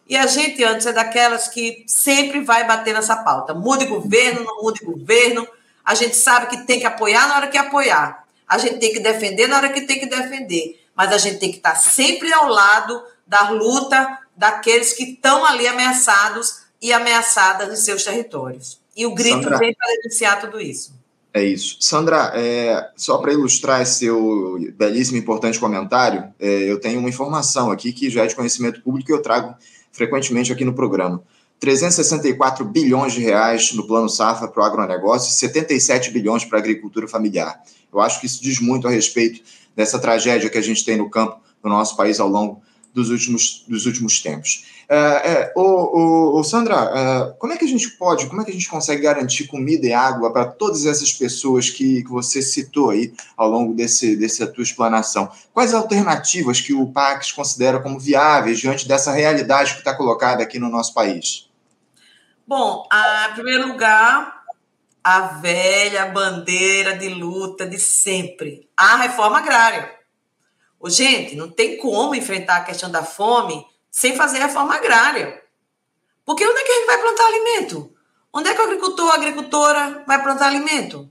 E 0.10 0.17
a 0.17 0.25
gente, 0.25 0.63
antes, 0.63 0.88
é 0.88 0.93
daquelas 0.93 1.47
que 1.47 1.83
sempre 1.86 2.41
vai 2.41 2.65
bater 2.65 2.93
nessa 2.93 3.17
pauta. 3.17 3.53
Mude 3.53 3.86
governo, 3.86 4.43
não 4.43 4.63
mude 4.63 4.83
governo. 4.83 5.47
A 5.86 5.93
gente 5.93 6.15
sabe 6.15 6.47
que 6.47 6.65
tem 6.65 6.79
que 6.79 6.86
apoiar 6.86 7.27
na 7.27 7.36
hora 7.36 7.47
que 7.47 7.57
apoiar. 7.57 8.23
A 8.47 8.57
gente 8.57 8.79
tem 8.79 8.91
que 8.91 8.99
defender 8.99 9.47
na 9.47 9.57
hora 9.57 9.69
que 9.69 9.81
tem 9.81 9.99
que 9.99 10.05
defender. 10.05 10.81
Mas 10.95 11.12
a 11.12 11.17
gente 11.17 11.39
tem 11.39 11.51
que 11.51 11.57
estar 11.57 11.75
sempre 11.75 12.33
ao 12.33 12.47
lado 12.47 13.03
da 13.27 13.49
luta 13.49 14.17
daqueles 14.36 14.93
que 14.93 15.03
estão 15.03 15.45
ali 15.45 15.67
ameaçados 15.67 16.62
e 16.81 16.91
ameaçadas 16.91 17.67
nos 17.67 17.79
seus 17.79 18.03
territórios. 18.03 18.79
E 18.97 19.05
o 19.05 19.13
grito 19.13 19.43
Sandra, 19.43 19.60
vem 19.60 19.75
para 19.75 19.95
denunciar 19.95 20.41
tudo 20.41 20.60
isso. 20.60 20.97
É 21.31 21.43
isso. 21.43 21.77
Sandra, 21.79 22.31
é, 22.33 22.89
só 22.95 23.19
para 23.19 23.31
ilustrar 23.31 23.81
esse 23.81 23.99
seu 23.99 24.57
belíssimo 24.75 25.17
e 25.17 25.19
importante 25.19 25.60
comentário, 25.60 26.33
é, 26.39 26.71
eu 26.71 26.79
tenho 26.79 26.99
uma 26.99 27.07
informação 27.07 27.69
aqui 27.69 27.93
que 27.93 28.10
já 28.10 28.23
é 28.23 28.27
de 28.27 28.36
conhecimento 28.36 28.81
público 28.81 29.12
e 29.12 29.13
eu 29.13 29.21
trago 29.21 29.55
frequentemente 29.91 30.51
aqui 30.51 30.65
no 30.65 30.73
programa. 30.73 31.21
364 31.60 32.65
bilhões 32.65 33.13
de 33.13 33.21
reais 33.21 33.71
no 33.73 33.86
plano 33.86 34.10
safra 34.10 34.47
para 34.47 34.62
o 34.62 34.65
agronegócio 34.65 35.29
e 35.29 35.33
77 35.33 36.10
bilhões 36.12 36.43
para 36.43 36.57
a 36.57 36.62
agricultura 36.62 37.07
familiar. 37.07 37.62
Eu 37.93 37.99
acho 37.99 38.19
que 38.19 38.25
isso 38.25 38.41
diz 38.41 38.60
muito 38.60 38.88
a 38.88 38.91
respeito 38.91 39.41
dessa 39.75 39.99
tragédia 39.99 40.49
que 40.49 40.57
a 40.57 40.62
gente 40.62 40.83
tem 40.83 40.97
no 40.97 41.10
campo 41.10 41.39
no 41.63 41.69
nosso 41.69 41.95
país 41.95 42.19
ao 42.19 42.27
longo 42.27 42.62
dos 42.93 43.10
últimos, 43.10 43.63
dos 43.67 43.86
últimos 43.86 44.19
tempos. 44.21 44.65
É, 44.89 45.52
ô, 45.54 46.41
Sandra, 46.45 46.76
uh, 46.86 47.38
como 47.38 47.52
é 47.52 47.58
que 47.58 47.65
a 47.65 47.67
gente 47.67 47.89
pode, 47.91 48.26
como 48.28 48.41
é 48.41 48.45
que 48.45 48.52
a 48.52 48.54
gente 48.54 48.69
consegue 48.69 49.02
garantir 49.02 49.45
comida 49.47 49.86
e 49.86 49.91
água 49.91 50.32
para 50.32 50.45
todas 50.45 50.86
essas 50.86 51.12
pessoas 51.12 51.69
que, 51.69 52.04
que 52.04 52.10
você 52.10 52.41
citou 52.41 52.91
aí 52.91 53.13
ao 53.36 53.50
longo 53.50 53.73
desse, 53.73 54.15
dessa 54.15 54.47
tua 54.47 54.63
explanação? 54.63 55.30
Quais 55.54 55.73
alternativas 55.73 56.62
que 56.62 56.73
o 56.73 56.88
Pax 56.88 57.34
considera 57.34 57.82
como 57.82 58.00
viáveis 58.00 58.60
diante 58.60 58.88
dessa 58.88 59.12
realidade 59.12 59.73
que 59.73 59.80
está 59.80 59.93
colocada 59.93 60.41
aqui 60.41 60.58
no 60.58 60.69
nosso 60.69 60.93
país? 60.93 61.50
Bom, 62.47 62.88
a, 62.89 63.30
em 63.32 63.34
primeiro 63.34 63.67
lugar, 63.67 64.43
a 65.04 65.19
velha 65.19 66.06
bandeira 66.06 66.95
de 66.95 67.10
luta 67.10 67.67
de 67.67 67.78
sempre, 67.78 68.69
a 68.78 68.95
reforma 68.95 69.39
agrária. 69.39 69.91
Ô, 70.80 70.89
gente, 70.89 71.36
não 71.36 71.50
tem 71.50 71.76
como 71.78 72.15
enfrentar 72.15 72.58
a 72.58 72.63
questão 72.63 72.89
da 72.89 73.04
fome 73.04 73.65
sem 73.97 74.15
fazer 74.15 74.38
reforma 74.38 74.75
agrária. 74.75 75.41
Porque 76.23 76.47
onde 76.47 76.60
é 76.60 76.63
que 76.63 76.71
a 76.71 76.75
gente 76.75 76.86
vai 76.86 76.97
plantar 76.99 77.25
alimento? 77.25 77.91
Onde 78.31 78.47
é 78.47 78.53
que 78.53 78.62
o 78.62 78.63
agricultor, 78.63 79.10
a 79.10 79.15
agricultora 79.15 80.03
vai 80.05 80.21
plantar 80.21 80.49
alimento? 80.49 81.10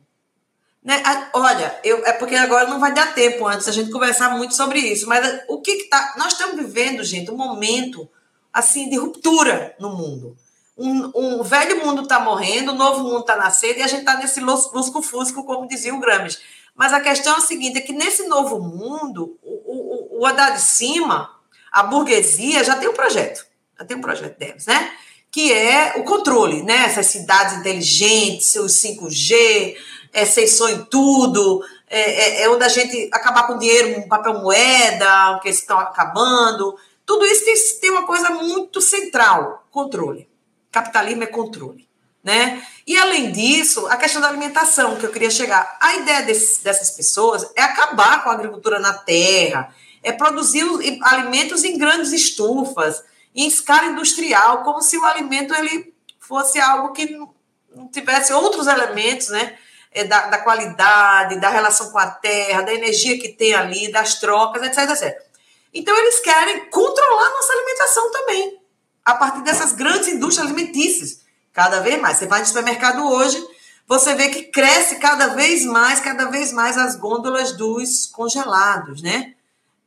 Né? 0.84 1.02
Olha, 1.32 1.80
eu, 1.82 2.06
é 2.06 2.12
porque 2.12 2.36
agora 2.36 2.70
não 2.70 2.78
vai 2.78 2.94
dar 2.94 3.12
tempo 3.12 3.44
antes 3.44 3.66
a 3.66 3.72
gente 3.72 3.90
conversar 3.90 4.30
muito 4.36 4.54
sobre 4.54 4.78
isso, 4.78 5.08
mas 5.08 5.40
o 5.48 5.60
que, 5.60 5.78
que 5.78 5.88
tá. 5.88 6.14
Nós 6.16 6.34
estamos 6.34 6.54
vivendo, 6.54 7.02
gente, 7.02 7.28
um 7.28 7.36
momento 7.36 8.08
assim 8.52 8.88
de 8.88 8.96
ruptura 8.96 9.74
no 9.80 9.90
mundo. 9.90 10.36
Um, 10.78 11.10
um 11.12 11.42
velho 11.42 11.84
mundo 11.84 12.02
está 12.02 12.20
morrendo, 12.20 12.70
um 12.70 12.76
novo 12.76 13.02
mundo 13.02 13.22
está 13.22 13.34
nascendo 13.34 13.80
e 13.80 13.82
a 13.82 13.88
gente 13.88 14.00
está 14.00 14.16
nesse 14.16 14.38
lusco-fusco, 14.38 15.42
como 15.42 15.66
dizia 15.66 15.92
o 15.92 15.98
Gramsci. 15.98 16.38
Mas 16.72 16.92
a 16.92 17.00
questão 17.00 17.34
é 17.34 17.38
a 17.38 17.40
seguinte: 17.40 17.78
é 17.78 17.80
que 17.80 17.92
nesse 17.92 18.28
novo 18.28 18.60
mundo, 18.60 19.36
o, 19.42 20.18
o, 20.18 20.20
o 20.20 20.26
andar 20.26 20.50
de 20.50 20.60
cima 20.60 21.35
a 21.76 21.82
burguesia 21.82 22.64
já 22.64 22.74
tem 22.74 22.88
um 22.88 22.94
projeto, 22.94 23.46
já 23.78 23.84
tem 23.84 23.98
um 23.98 24.00
projeto 24.00 24.38
deles, 24.38 24.64
né? 24.64 24.90
Que 25.30 25.52
é 25.52 25.92
o 25.96 26.04
controle, 26.04 26.62
né? 26.62 26.86
Essas 26.86 27.04
cidades 27.04 27.58
inteligentes, 27.58 28.56
os 28.56 28.72
5G, 28.82 29.76
é, 30.10 30.24
sensor 30.24 30.70
em 30.70 30.84
tudo, 30.86 31.62
é, 31.86 32.00
é, 32.00 32.42
é, 32.42 32.48
onde 32.48 32.64
a 32.64 32.68
gente 32.68 33.10
acabar 33.12 33.46
com 33.46 33.58
dinheiro, 33.58 33.94
com 33.94 34.08
papel 34.08 34.40
moeda, 34.40 35.38
que 35.42 35.50
estão 35.50 35.78
acabando. 35.78 36.78
Tudo 37.04 37.26
isso 37.26 37.44
tem, 37.44 37.54
tem 37.82 37.90
uma 37.90 38.06
coisa 38.06 38.30
muito 38.30 38.80
central: 38.80 39.66
controle. 39.70 40.26
Capitalismo 40.72 41.24
é 41.24 41.26
controle. 41.26 41.86
Né? 42.24 42.66
E 42.86 42.96
além 42.96 43.30
disso, 43.32 43.86
a 43.88 43.98
questão 43.98 44.22
da 44.22 44.28
alimentação 44.28 44.96
que 44.96 45.04
eu 45.04 45.12
queria 45.12 45.30
chegar. 45.30 45.76
A 45.78 45.96
ideia 45.96 46.22
desse, 46.22 46.64
dessas 46.64 46.90
pessoas 46.90 47.46
é 47.54 47.60
acabar 47.60 48.24
com 48.24 48.30
a 48.30 48.32
agricultura 48.32 48.80
na 48.80 48.94
terra, 48.94 49.72
é 50.06 50.12
produzir 50.12 50.64
alimentos 51.02 51.64
em 51.64 51.76
grandes 51.76 52.12
estufas, 52.12 53.02
em 53.34 53.48
escala 53.48 53.86
industrial, 53.86 54.62
como 54.62 54.80
se 54.80 54.96
o 54.96 55.04
alimento 55.04 55.52
ele 55.52 55.92
fosse 56.20 56.60
algo 56.60 56.92
que 56.92 57.18
não 57.74 57.88
tivesse 57.88 58.32
outros 58.32 58.68
elementos, 58.68 59.30
né? 59.30 59.58
É, 59.90 60.04
da, 60.04 60.28
da, 60.28 60.38
qualidade, 60.38 61.40
da 61.40 61.48
relação 61.48 61.90
com 61.90 61.98
a 61.98 62.06
terra, 62.06 62.62
da 62.62 62.72
energia 62.72 63.18
que 63.18 63.30
tem 63.30 63.54
ali, 63.54 63.90
das 63.90 64.20
trocas, 64.20 64.62
etc, 64.62 64.90
etc. 64.90 65.18
Então, 65.74 65.96
eles 65.96 66.20
querem 66.20 66.70
controlar 66.70 67.30
nossa 67.30 67.52
alimentação 67.52 68.10
também, 68.12 68.60
a 69.04 69.14
partir 69.14 69.42
dessas 69.42 69.72
grandes 69.72 70.08
indústrias 70.08 70.46
alimentícias, 70.46 71.20
cada 71.52 71.80
vez 71.80 72.00
mais. 72.00 72.18
Você 72.18 72.26
vai 72.26 72.40
no 72.40 72.46
supermercado 72.46 73.08
hoje, 73.08 73.42
você 73.88 74.14
vê 74.14 74.28
que 74.28 74.44
cresce 74.44 74.96
cada 74.96 75.28
vez 75.28 75.64
mais, 75.64 75.98
cada 75.98 76.26
vez 76.26 76.52
mais 76.52 76.76
as 76.76 76.94
gôndolas 76.94 77.56
dos 77.56 78.06
congelados, 78.06 79.02
né? 79.02 79.35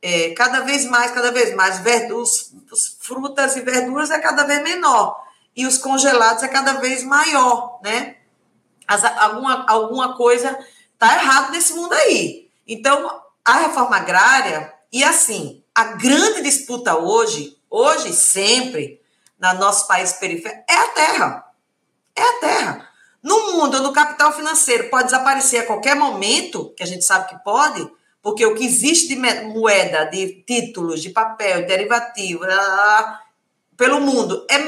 É, 0.02 0.30
cada 0.30 0.60
vez 0.60 0.86
mais, 0.86 1.10
cada 1.10 1.30
vez 1.30 1.54
mais, 1.54 1.80
verduras, 1.80 2.52
frutas 3.00 3.56
e 3.56 3.60
verduras 3.60 4.10
é 4.10 4.18
cada 4.18 4.44
vez 4.44 4.62
menor 4.62 5.20
e 5.54 5.66
os 5.66 5.78
congelados 5.78 6.42
é 6.42 6.48
cada 6.48 6.74
vez 6.74 7.02
maior, 7.02 7.80
né? 7.82 8.16
As, 8.86 9.04
alguma, 9.04 9.66
alguma 9.68 10.16
coisa 10.16 10.58
tá 10.98 11.14
errado 11.14 11.52
nesse 11.52 11.74
mundo 11.74 11.92
aí. 11.92 12.48
Então, 12.66 13.20
a 13.44 13.58
reforma 13.58 13.96
agrária, 13.96 14.72
e 14.92 15.04
assim, 15.04 15.62
a 15.74 15.84
grande 15.84 16.42
disputa 16.42 16.96
hoje, 16.96 17.56
hoje 17.68 18.12
sempre, 18.12 19.00
no 19.38 19.52
nosso 19.54 19.86
país 19.86 20.12
periférico, 20.14 20.64
é 20.68 20.76
a 20.76 20.88
terra. 20.88 21.44
É 22.16 22.22
a 22.22 22.40
terra. 22.40 22.88
No 23.22 23.52
mundo, 23.52 23.82
no 23.82 23.92
capital 23.92 24.32
financeiro, 24.32 24.88
pode 24.88 25.04
desaparecer 25.04 25.62
a 25.62 25.66
qualquer 25.66 25.94
momento, 25.94 26.72
que 26.76 26.82
a 26.82 26.86
gente 26.86 27.04
sabe 27.04 27.28
que 27.28 27.44
pode, 27.44 27.86
porque 28.22 28.44
o 28.44 28.54
que 28.54 28.64
existe 28.64 29.08
de 29.08 29.16
moeda, 29.16 30.04
de 30.04 30.42
títulos, 30.46 31.02
de 31.02 31.10
papel, 31.10 31.62
de 31.62 31.66
derivativo, 31.66 32.44
pelo 33.76 34.00
mundo 34.00 34.46
é 34.50 34.58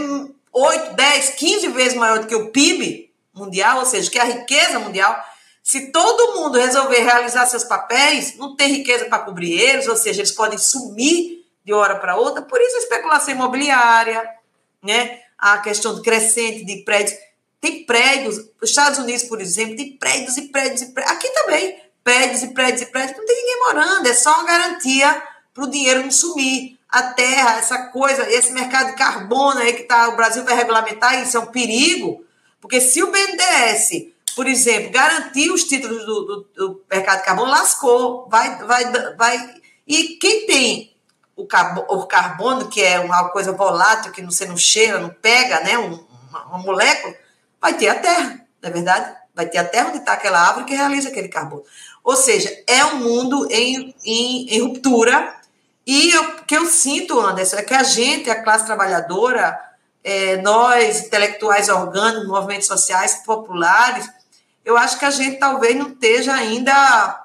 8, 0.52 0.94
10, 0.94 1.30
15 1.30 1.68
vezes 1.68 1.94
maior 1.94 2.20
do 2.20 2.26
que 2.26 2.34
o 2.34 2.50
PIB 2.50 3.12
mundial, 3.34 3.78
ou 3.78 3.86
seja, 3.86 4.10
que 4.10 4.18
a 4.18 4.24
riqueza 4.24 4.78
mundial. 4.78 5.22
Se 5.62 5.92
todo 5.92 6.34
mundo 6.34 6.58
resolver 6.58 7.02
realizar 7.02 7.46
seus 7.46 7.64
papéis, 7.64 8.36
não 8.36 8.56
tem 8.56 8.72
riqueza 8.72 9.04
para 9.04 9.20
cobrir 9.20 9.52
eles, 9.52 9.86
ou 9.86 9.96
seja, 9.96 10.20
eles 10.20 10.32
podem 10.32 10.58
sumir 10.58 11.44
de 11.64 11.72
hora 11.72 11.96
para 11.96 12.16
outra. 12.16 12.42
Por 12.42 12.60
isso 12.60 12.76
a 12.76 12.80
especulação 12.80 13.34
imobiliária, 13.34 14.28
né? 14.82 15.20
a 15.42 15.58
questão 15.58 16.00
crescente 16.00 16.64
de 16.64 16.84
prédios. 16.84 17.18
Tem 17.60 17.84
prédios, 17.84 18.38
os 18.60 18.70
Estados 18.70 18.98
Unidos, 18.98 19.24
por 19.24 19.40
exemplo, 19.40 19.76
tem 19.76 19.96
prédios 19.96 20.36
e 20.36 20.42
prédios 20.48 20.82
e 20.82 20.86
prédios. 20.92 21.16
Aqui 21.16 21.28
também 21.30 21.80
prédios 22.04 22.42
e 22.42 22.48
prédios 22.48 22.82
e 22.82 22.86
prédios, 22.86 23.16
não 23.16 23.26
tem 23.26 23.36
ninguém 23.36 23.60
morando, 23.60 24.06
é 24.06 24.14
só 24.14 24.34
uma 24.34 24.44
garantia 24.44 25.22
para 25.54 25.64
o 25.64 25.70
dinheiro 25.70 26.02
não 26.02 26.10
sumir. 26.10 26.78
A 26.88 27.02
terra, 27.04 27.58
essa 27.58 27.86
coisa, 27.86 28.28
esse 28.30 28.52
mercado 28.52 28.88
de 28.88 28.96
carbono 28.96 29.60
aí 29.60 29.72
que 29.72 29.84
tá, 29.84 30.08
o 30.08 30.16
Brasil 30.16 30.44
vai 30.44 30.54
regulamentar, 30.54 31.22
isso 31.22 31.36
é 31.36 31.40
um 31.40 31.46
perigo, 31.46 32.22
porque 32.60 32.80
se 32.80 33.02
o 33.02 33.10
BNDES, 33.10 34.12
por 34.36 34.46
exemplo, 34.46 34.90
garantir 34.90 35.50
os 35.50 35.64
títulos 35.64 36.04
do, 36.04 36.24
do, 36.24 36.48
do 36.54 36.84
mercado 36.90 37.18
de 37.20 37.24
carbono, 37.24 37.50
lascou, 37.50 38.28
vai, 38.30 38.56
vai, 38.64 38.84
vai. 39.16 39.54
E 39.86 40.16
quem 40.20 40.46
tem 40.46 40.96
o 41.34 41.46
carbono, 41.46 41.86
o 41.88 42.06
carbono, 42.06 42.68
que 42.68 42.82
é 42.82 43.00
uma 43.00 43.30
coisa 43.30 43.52
volátil, 43.52 44.12
que 44.12 44.22
você 44.22 44.46
não 44.46 44.56
cheira, 44.56 44.98
não 44.98 45.10
pega, 45.10 45.60
né, 45.60 45.78
um, 45.78 46.04
uma, 46.28 46.46
uma 46.46 46.58
molécula, 46.58 47.14
vai 47.60 47.74
ter 47.74 47.88
a 47.88 47.94
terra, 47.94 48.46
não 48.62 48.70
é 48.70 48.72
verdade? 48.72 49.16
Vai 49.34 49.46
ter 49.46 49.58
a 49.58 49.64
terra 49.64 49.88
onde 49.88 49.98
está 49.98 50.12
aquela 50.12 50.40
árvore 50.40 50.66
que 50.66 50.74
realiza 50.74 51.08
aquele 51.08 51.28
carbono. 51.28 51.64
Ou 52.04 52.16
seja, 52.16 52.50
é 52.66 52.84
um 52.86 52.96
mundo 52.96 53.46
em, 53.50 53.94
em, 54.04 54.56
em 54.56 54.60
ruptura. 54.60 55.34
E 55.86 56.16
o 56.16 56.44
que 56.44 56.56
eu 56.56 56.66
sinto, 56.66 57.18
Anderson, 57.18 57.56
é 57.56 57.62
que 57.62 57.74
a 57.74 57.82
gente, 57.82 58.30
a 58.30 58.42
classe 58.42 58.66
trabalhadora, 58.66 59.58
é, 60.02 60.36
nós, 60.38 61.06
intelectuais 61.06 61.68
orgânicos, 61.68 62.28
movimentos 62.28 62.66
sociais 62.66 63.22
populares, 63.24 64.08
eu 64.64 64.76
acho 64.76 64.98
que 64.98 65.04
a 65.04 65.10
gente 65.10 65.38
talvez 65.38 65.76
não 65.76 65.88
esteja 65.88 66.34
ainda 66.34 67.24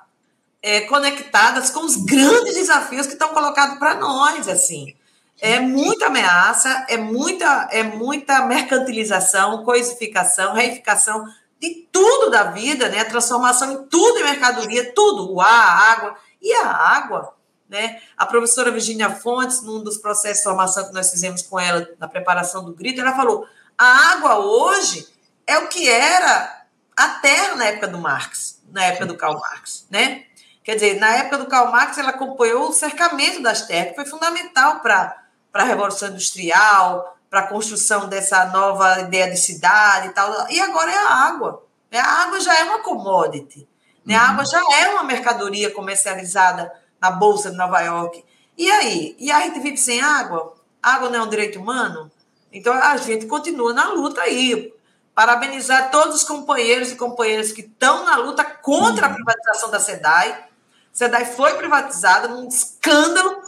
é, 0.62 0.82
conectadas 0.82 1.70
com 1.70 1.82
os 1.82 1.96
grandes 1.98 2.56
desafios 2.56 3.08
que 3.08 3.14
estão 3.14 3.30
colocados 3.30 3.78
para 3.78 3.96
nós, 3.96 4.48
assim. 4.48 4.96
É 5.40 5.60
muita 5.60 6.08
ameaça, 6.08 6.86
é 6.90 6.98
muita, 6.98 7.70
é 7.72 7.84
muita 7.84 8.46
mercantilização, 8.46 9.64
coisificação, 9.64 10.54
reificação 10.54 11.26
de 11.60 11.88
tudo 11.92 12.30
da 12.30 12.44
vida, 12.44 12.90
né? 12.90 13.00
A 13.00 13.06
transformação 13.06 13.72
em 13.72 13.88
tudo 13.88 14.20
em 14.20 14.24
mercadoria, 14.24 14.94
tudo, 14.94 15.34
o 15.34 15.42
ar, 15.42 15.50
a 15.50 15.92
água. 15.92 16.18
E 16.42 16.54
a 16.54 16.68
água, 16.68 17.34
né? 17.68 18.02
A 18.16 18.26
professora 18.26 18.72
Virginia 18.72 19.10
Fontes, 19.10 19.62
num 19.62 19.84
dos 19.84 19.98
processos 19.98 20.38
de 20.38 20.44
formação 20.44 20.88
que 20.88 20.94
nós 20.94 21.10
fizemos 21.10 21.42
com 21.42 21.60
ela 21.60 21.88
na 22.00 22.08
preparação 22.08 22.64
do 22.64 22.74
grito, 22.74 23.02
ela 23.02 23.16
falou: 23.16 23.48
a 23.78 24.12
água 24.14 24.38
hoje 24.40 25.08
é 25.46 25.58
o 25.58 25.68
que 25.68 25.90
era 25.90 26.66
a 26.96 27.10
terra 27.10 27.56
na 27.56 27.66
época 27.66 27.88
do 27.88 27.98
Marx, 27.98 28.62
na 28.72 28.84
época 28.86 29.06
do 29.06 29.16
Karl 29.18 29.40
Marx, 29.40 29.88
né? 29.90 30.26
Quer 30.64 30.76
dizer, 30.76 31.00
na 31.00 31.16
época 31.16 31.38
do 31.38 31.46
Karl 31.46 31.72
Marx, 31.72 31.98
ela 31.98 32.10
acompanhou 32.10 32.68
o 32.68 32.74
cercamento 32.74 33.42
das 33.42 33.66
terras, 33.66 33.92
que 33.92 33.96
foi 33.96 34.06
fundamental 34.06 34.82
para 34.82 35.24
a 35.54 35.64
Revolução 35.64 36.10
Industrial, 36.10 37.17
para 37.30 37.42
a 37.42 37.48
construção 37.48 38.08
dessa 38.08 38.46
nova 38.46 39.02
ideia 39.02 39.30
de 39.30 39.38
cidade 39.38 40.08
e 40.08 40.12
tal. 40.12 40.50
E 40.50 40.60
agora 40.60 40.92
é 40.92 40.98
a 40.98 41.10
água. 41.10 41.64
Né? 41.92 42.00
A 42.00 42.24
água 42.24 42.40
já 42.40 42.58
é 42.58 42.64
uma 42.64 42.80
commodity. 42.80 43.68
Né? 44.06 44.16
A 44.16 44.30
água 44.30 44.46
já 44.46 44.60
é 44.80 44.90
uma 44.90 45.04
mercadoria 45.04 45.72
comercializada 45.72 46.72
na 47.02 47.12
Bolsa 47.12 47.52
de 47.52 47.58
Nova 47.58 47.82
York. 47.82 48.24
E 48.58 48.72
aí? 48.72 49.16
E 49.20 49.32
a 49.32 49.42
gente 49.42 49.60
vive 49.60 49.78
sem 49.78 50.02
água? 50.02 50.56
Água 50.82 51.10
não 51.10 51.20
é 51.20 51.24
um 51.24 51.30
direito 51.30 51.60
humano? 51.60 52.10
Então 52.52 52.74
a 52.74 52.96
gente 52.98 53.26
continua 53.26 53.74
na 53.74 53.90
luta 53.90 54.22
aí. 54.22 54.74
Parabenizar 55.14 55.92
todos 55.92 56.16
os 56.16 56.24
companheiros 56.24 56.92
e 56.92 56.96
companheiras 56.96 57.52
que 57.52 57.62
estão 57.62 58.06
na 58.06 58.18
luta 58.18 58.44
contra 58.44 59.08
a 59.08 59.10
privatização 59.10 59.70
da 59.70 59.80
SEDAI. 59.80 60.32
A 60.32 60.46
SEDAI 60.94 61.26
foi 61.26 61.56
privatizada 61.56 62.28
num 62.28 62.48
escândalo, 62.48 63.42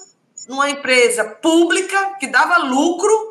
numa 0.47 0.69
empresa 0.69 1.23
pública 1.23 2.15
que 2.19 2.27
dava 2.27 2.57
lucro 2.57 3.28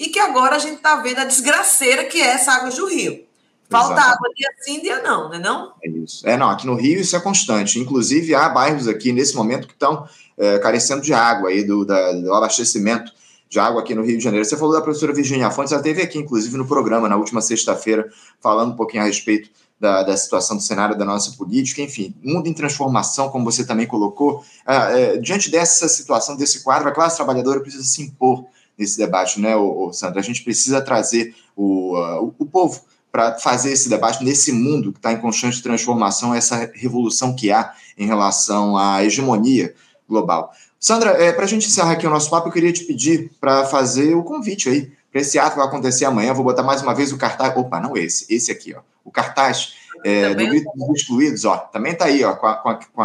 e 0.00 0.08
que 0.08 0.18
agora 0.18 0.56
a 0.56 0.58
gente 0.58 0.76
está 0.76 0.96
vendo 0.96 1.18
a 1.18 1.24
desgraceira 1.24 2.06
que 2.06 2.18
é 2.22 2.28
essa 2.28 2.52
água 2.52 2.70
do 2.70 2.86
rio. 2.86 3.22
Falta 3.68 3.92
Exatamente. 3.92 4.14
água 4.16 4.28
dia 4.34 4.48
sim, 4.60 4.80
dia 4.80 5.02
não, 5.02 5.28
não 5.28 5.34
é 5.34 5.38
não? 5.38 5.72
É 5.84 5.88
isso. 5.90 6.26
É, 6.26 6.36
não, 6.38 6.48
aqui 6.48 6.66
no 6.66 6.74
Rio 6.74 7.00
isso 7.00 7.14
é 7.14 7.20
constante. 7.20 7.78
Inclusive, 7.78 8.34
há 8.34 8.48
bairros 8.48 8.88
aqui 8.88 9.12
nesse 9.12 9.36
momento 9.36 9.68
que 9.68 9.74
estão 9.74 10.08
é, 10.36 10.58
carecendo 10.58 11.02
de 11.02 11.12
água 11.12 11.50
aí, 11.50 11.62
do, 11.62 11.84
da, 11.84 12.12
do 12.14 12.34
abastecimento 12.34 13.12
de 13.48 13.60
água 13.60 13.82
aqui 13.82 13.94
no 13.94 14.02
Rio 14.02 14.16
de 14.16 14.24
Janeiro. 14.24 14.44
Você 14.44 14.56
falou 14.56 14.72
da 14.72 14.80
professora 14.80 15.12
Virginia 15.12 15.50
Fontes, 15.50 15.70
ela 15.70 15.82
esteve 15.82 16.02
aqui, 16.02 16.18
inclusive, 16.18 16.56
no 16.56 16.66
programa, 16.66 17.08
na 17.08 17.16
última 17.16 17.42
sexta-feira, 17.42 18.10
falando 18.40 18.72
um 18.72 18.76
pouquinho 18.76 19.02
a 19.02 19.06
respeito 19.06 19.50
da, 19.78 20.02
da, 20.02 20.16
situação 20.16 20.56
do 20.56 20.62
cenário 20.62 20.96
da 20.96 21.04
nossa 21.04 21.32
política, 21.32 21.80
enfim, 21.82 22.14
mundo 22.22 22.48
em 22.48 22.54
transformação, 22.54 23.28
como 23.28 23.44
você 23.44 23.64
também 23.64 23.86
colocou. 23.86 24.44
É, 24.66 25.02
é, 25.02 25.16
diante 25.18 25.50
dessa 25.50 25.88
situação, 25.88 26.36
desse 26.36 26.64
quadro, 26.64 26.88
a 26.88 26.92
classe 26.92 27.16
trabalhadora 27.16 27.60
precisa 27.60 27.84
se 27.84 28.02
impor 28.02 28.46
nesse 28.80 28.96
debate, 28.96 29.38
né, 29.38 29.54
ô, 29.54 29.92
Sandra? 29.92 30.20
A 30.20 30.24
gente 30.24 30.42
precisa 30.42 30.80
trazer 30.80 31.34
o, 31.54 31.96
uh, 31.96 32.34
o 32.38 32.46
povo 32.46 32.80
para 33.12 33.38
fazer 33.38 33.72
esse 33.72 33.88
debate 33.88 34.24
nesse 34.24 34.50
mundo 34.50 34.92
que 34.92 34.98
está 34.98 35.12
em 35.12 35.20
constante 35.20 35.62
transformação, 35.62 36.34
essa 36.34 36.70
revolução 36.74 37.36
que 37.36 37.52
há 37.52 37.72
em 37.98 38.06
relação 38.06 38.76
à 38.76 39.04
hegemonia 39.04 39.74
global. 40.08 40.52
Sandra, 40.78 41.10
é, 41.10 41.32
para 41.32 41.44
a 41.44 41.48
gente 41.48 41.66
encerrar 41.66 41.92
aqui 41.92 42.06
o 42.06 42.10
nosso 42.10 42.30
papo, 42.30 42.48
eu 42.48 42.52
queria 42.52 42.72
te 42.72 42.84
pedir 42.84 43.30
para 43.40 43.66
fazer 43.66 44.14
o 44.14 44.22
convite 44.22 44.68
aí 44.68 44.92
para 45.12 45.20
esse 45.20 45.38
ato 45.38 45.52
que 45.52 45.58
vai 45.58 45.66
acontecer 45.66 46.04
amanhã. 46.04 46.32
Vou 46.32 46.44
botar 46.44 46.62
mais 46.62 46.80
uma 46.82 46.94
vez 46.94 47.12
o 47.12 47.18
cartaz. 47.18 47.54
Opa, 47.56 47.80
não 47.80 47.96
esse, 47.96 48.32
esse 48.32 48.50
aqui, 48.50 48.74
ó. 48.74 48.80
O 49.04 49.10
cartaz 49.10 49.74
é, 50.04 50.34
do 50.34 50.46
Grito 50.46 50.70
dos 50.74 51.00
Excluídos, 51.00 51.44
ó. 51.44 51.56
Também 51.56 51.92
está 51.92 52.06
aí, 52.06 52.24
ó, 52.24 52.34
com 52.34 52.46
a, 52.46 52.54
com 52.56 52.68
a, 52.68 52.74
com 52.74 53.02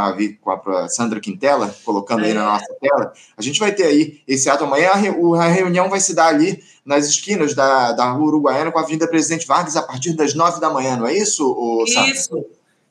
a, 0.51 0.57
com 0.57 0.71
a 0.71 0.89
Sandra 0.89 1.19
Quintela, 1.19 1.75
colocando 1.83 2.23
aí 2.23 2.33
na 2.33 2.41
é. 2.41 2.45
nossa 2.45 2.73
tela. 2.79 3.13
A 3.37 3.41
gente 3.41 3.59
vai 3.59 3.71
ter 3.71 3.83
aí 3.83 4.21
esse 4.27 4.49
ato 4.49 4.63
amanhã. 4.63 4.91
A 4.91 5.47
reunião 5.47 5.89
vai 5.89 5.99
se 5.99 6.13
dar 6.13 6.27
ali 6.27 6.63
nas 6.85 7.07
esquinas 7.07 7.53
da, 7.53 7.91
da 7.91 8.11
Rua 8.11 8.27
Uruguaiana 8.27 8.71
com 8.71 8.79
a 8.79 8.81
Avenida 8.81 9.07
Presidente 9.07 9.47
Vargas 9.47 9.75
a 9.75 9.81
partir 9.81 10.13
das 10.13 10.33
nove 10.35 10.61
da 10.61 10.69
manhã, 10.69 10.95
não 10.95 11.07
é 11.07 11.13
isso, 11.13 11.85
Sandra? 11.87 12.11
Isso, 12.11 12.45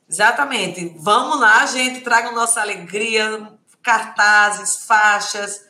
exatamente. 0.09 0.93
Vamos 0.99 1.39
lá, 1.39 1.65
gente, 1.65 2.01
tragam 2.01 2.35
nossa 2.35 2.59
alegria, 2.59 3.49
cartazes, 3.81 4.85
faixas. 4.85 5.63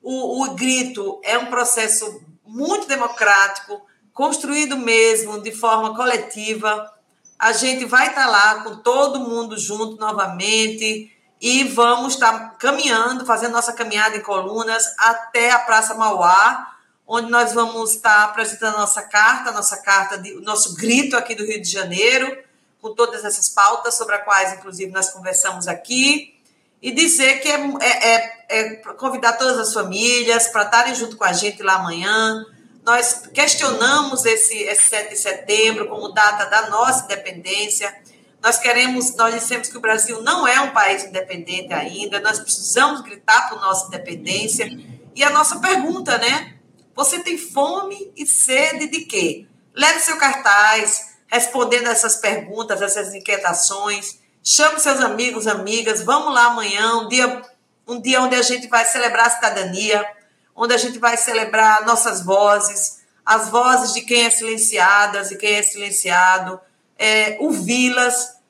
O, 0.00 0.44
o 0.44 0.54
grito 0.54 1.20
é 1.24 1.36
um 1.36 1.46
processo 1.46 2.22
muito 2.46 2.86
democrático, 2.86 3.82
construído 4.12 4.76
mesmo 4.76 5.40
de 5.40 5.52
forma 5.52 5.94
coletiva. 5.94 6.92
A 7.38 7.52
gente 7.52 7.84
vai 7.84 8.08
estar 8.08 8.26
lá 8.26 8.62
com 8.62 8.76
todo 8.76 9.20
mundo 9.20 9.58
junto 9.58 9.96
novamente 9.96 11.10
e 11.40 11.64
vamos 11.64 12.14
estar 12.14 12.56
caminhando, 12.56 13.26
fazendo 13.26 13.52
nossa 13.52 13.72
caminhada 13.72 14.16
em 14.16 14.22
colunas 14.22 14.94
até 14.96 15.50
a 15.50 15.58
Praça 15.58 15.94
Mauá, 15.94 16.72
onde 17.04 17.30
nós 17.30 17.52
vamos 17.52 17.94
estar 17.94 18.24
apresentando 18.24 18.78
nossa 18.78 19.02
carta, 19.02 19.50
nossa 19.50 19.76
carta, 19.78 20.18
de, 20.18 20.34
nosso 20.42 20.76
grito 20.76 21.16
aqui 21.16 21.34
do 21.34 21.44
Rio 21.44 21.60
de 21.60 21.68
Janeiro, 21.68 22.38
com 22.80 22.94
todas 22.94 23.24
essas 23.24 23.48
pautas 23.48 23.94
sobre 23.94 24.14
as 24.14 24.24
quais, 24.24 24.52
inclusive, 24.52 24.92
nós 24.92 25.10
conversamos 25.10 25.66
aqui, 25.66 26.32
e 26.80 26.90
dizer 26.90 27.40
que 27.40 27.48
é, 27.48 27.58
é, 27.80 28.46
é 28.48 28.76
convidar 28.96 29.34
todas 29.34 29.58
as 29.58 29.72
famílias 29.72 30.48
para 30.48 30.62
estarem 30.62 30.94
junto 30.94 31.16
com 31.16 31.24
a 31.24 31.32
gente 31.32 31.62
lá 31.62 31.74
amanhã. 31.74 32.44
Nós 32.84 33.28
questionamos 33.32 34.24
esse, 34.24 34.56
esse 34.56 34.88
7 34.88 35.10
de 35.10 35.16
setembro 35.16 35.88
como 35.88 36.12
data 36.12 36.46
da 36.46 36.68
nossa 36.68 37.04
independência. 37.04 37.94
Nós 38.42 38.58
queremos, 38.58 39.14
nós 39.14 39.34
dissemos 39.34 39.68
que 39.68 39.76
o 39.76 39.80
Brasil 39.80 40.20
não 40.20 40.46
é 40.46 40.60
um 40.60 40.72
país 40.72 41.04
independente 41.04 41.72
ainda, 41.72 42.18
nós 42.18 42.40
precisamos 42.40 43.00
gritar 43.02 43.48
por 43.48 43.60
nossa 43.60 43.86
independência. 43.86 44.66
E 45.14 45.22
a 45.22 45.30
nossa 45.30 45.60
pergunta, 45.60 46.18
né? 46.18 46.54
Você 46.94 47.20
tem 47.20 47.38
fome 47.38 48.12
e 48.16 48.26
sede 48.26 48.88
de 48.88 49.04
quê? 49.04 49.46
Leve 49.74 50.00
seu 50.00 50.16
cartaz 50.16 51.12
respondendo 51.28 51.86
essas 51.86 52.16
perguntas, 52.16 52.82
essas 52.82 53.14
inquietações. 53.14 54.18
Chame 54.42 54.78
seus 54.80 55.00
amigos, 55.00 55.46
amigas. 55.46 56.02
Vamos 56.02 56.34
lá 56.34 56.46
amanhã, 56.46 56.98
um 56.98 57.08
dia, 57.08 57.42
um 57.88 58.00
dia 58.00 58.20
onde 58.20 58.34
a 58.34 58.42
gente 58.42 58.68
vai 58.68 58.84
celebrar 58.84 59.28
a 59.28 59.30
cidadania, 59.30 60.04
onde 60.54 60.74
a 60.74 60.78
gente 60.78 60.98
vai 60.98 61.16
celebrar 61.16 61.84
nossas 61.86 62.24
vozes, 62.24 63.02
as 63.24 63.48
vozes 63.48 63.92
de 63.92 64.02
quem 64.02 64.24
é 64.24 64.30
silenciadas 64.30 65.30
e 65.30 65.36
quem 65.36 65.54
é 65.54 65.62
silenciado, 65.62 66.60
é, 66.98 67.38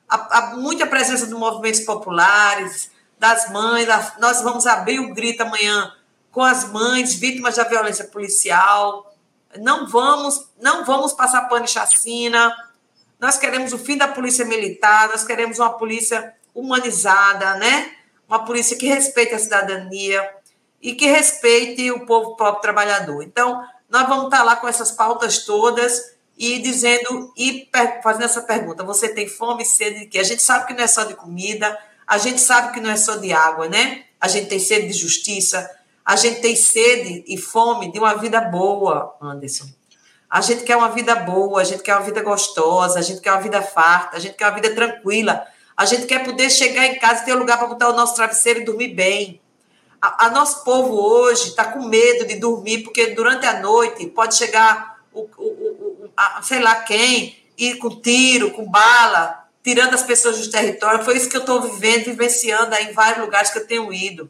há 0.09 0.55
muita 0.55 0.85
presença 0.85 1.27
de 1.27 1.33
movimentos 1.33 1.81
populares, 1.81 2.91
das 3.17 3.49
mães. 3.51 3.87
A, 3.89 4.15
nós 4.19 4.41
vamos 4.41 4.67
abrir 4.67 4.99
o 4.99 5.13
grito 5.13 5.41
amanhã 5.41 5.93
com 6.31 6.41
as 6.41 6.69
mães 6.69 7.15
vítimas 7.15 7.55
da 7.55 7.63
violência 7.63 8.05
policial. 8.05 9.15
Não 9.57 9.87
vamos, 9.87 10.49
não 10.59 10.83
vamos 10.83 11.13
passar 11.13 11.47
pano 11.47 11.65
e 11.65 11.69
chacina. 11.69 12.53
Nós 13.19 13.37
queremos 13.37 13.71
o 13.71 13.77
fim 13.77 13.95
da 13.97 14.07
polícia 14.07 14.43
militar, 14.43 15.07
nós 15.09 15.23
queremos 15.23 15.59
uma 15.59 15.77
polícia 15.77 16.33
humanizada, 16.53 17.55
né? 17.55 17.91
Uma 18.27 18.43
polícia 18.43 18.77
que 18.77 18.87
respeite 18.87 19.33
a 19.33 19.39
cidadania 19.39 20.27
e 20.83 20.93
que 20.93 21.07
respeite 21.07 21.89
o 21.91 22.05
povo 22.05 22.35
próprio 22.35 22.61
trabalhador. 22.61 23.23
Então, 23.23 23.63
nós 23.89 24.07
vamos 24.07 24.25
estar 24.25 24.43
lá 24.43 24.57
com 24.57 24.67
essas 24.67 24.91
pautas 24.91 25.45
todas 25.45 26.13
e 26.37 26.59
dizendo 26.59 27.31
e 27.37 27.69
fazendo 28.03 28.25
essa 28.25 28.41
pergunta: 28.41 28.83
você 28.83 29.07
tem 29.07 29.25
fome 29.27 29.63
e 29.63 29.65
sede 29.65 30.01
de 30.01 30.05
quê? 30.07 30.19
A 30.19 30.23
gente 30.23 30.43
sabe 30.43 30.67
que 30.67 30.73
não 30.73 30.83
é 30.83 30.87
só 30.87 31.05
de 31.05 31.15
comida, 31.15 31.79
a 32.05 32.17
gente 32.17 32.41
sabe 32.41 32.73
que 32.73 32.81
não 32.81 32.89
é 32.89 32.97
só 32.97 33.15
de 33.15 33.31
água, 33.31 33.69
né? 33.69 34.03
A 34.19 34.27
gente 34.27 34.47
tem 34.47 34.59
sede 34.59 34.87
de 34.87 34.93
justiça, 34.93 35.69
a 36.03 36.17
gente 36.17 36.41
tem 36.41 36.55
sede 36.55 37.23
e 37.27 37.37
fome 37.37 37.89
de 37.89 37.99
uma 37.99 38.15
vida 38.15 38.41
boa, 38.41 39.15
Anderson. 39.21 39.67
A 40.29 40.41
gente 40.41 40.63
quer 40.63 40.75
uma 40.75 40.89
vida 40.89 41.15
boa, 41.15 41.61
a 41.61 41.63
gente 41.63 41.83
quer 41.83 41.95
uma 41.95 42.01
vida 42.01 42.21
gostosa, 42.21 42.99
a 42.99 43.01
gente 43.01 43.21
quer 43.21 43.31
uma 43.31 43.41
vida 43.41 43.61
farta, 43.61 44.17
a 44.17 44.19
gente 44.19 44.33
quer 44.35 44.45
uma 44.45 44.55
vida 44.55 44.73
tranquila. 44.73 45.45
A 45.77 45.85
gente 45.85 46.05
quer 46.05 46.23
poder 46.23 46.49
chegar 46.49 46.85
em 46.85 46.99
casa 46.99 47.21
e 47.21 47.25
ter 47.25 47.35
um 47.35 47.39
lugar 47.39 47.57
para 47.57 47.67
botar 47.67 47.89
o 47.89 47.93
nosso 47.93 48.15
travesseiro 48.15 48.61
e 48.61 48.65
dormir 48.65 48.89
bem. 48.89 49.42
A, 50.03 50.25
a 50.25 50.29
nosso 50.31 50.65
povo 50.65 50.93
hoje 50.95 51.47
está 51.47 51.63
com 51.63 51.87
medo 51.87 52.27
de 52.27 52.35
dormir, 52.35 52.79
porque 52.79 53.11
durante 53.11 53.45
a 53.45 53.61
noite 53.61 54.05
pode 54.07 54.35
chegar 54.35 55.01
o, 55.13 55.21
o, 55.37 55.45
o 55.45 56.09
a, 56.17 56.41
sei 56.41 56.59
lá 56.59 56.75
quem, 56.75 57.37
ir 57.57 57.77
com 57.77 58.01
tiro, 58.01 58.51
com 58.51 58.69
bala, 58.69 59.47
tirando 59.63 59.93
as 59.93 60.03
pessoas 60.03 60.41
do 60.41 60.51
território. 60.51 61.05
Foi 61.05 61.15
isso 61.15 61.29
que 61.29 61.37
eu 61.37 61.39
estou 61.39 61.61
vivendo, 61.61 62.03
vivenciando 62.03 62.75
aí 62.75 62.89
em 62.89 62.91
vários 62.91 63.23
lugares 63.23 63.49
que 63.49 63.59
eu 63.59 63.65
tenho 63.65 63.93
ido. 63.93 64.29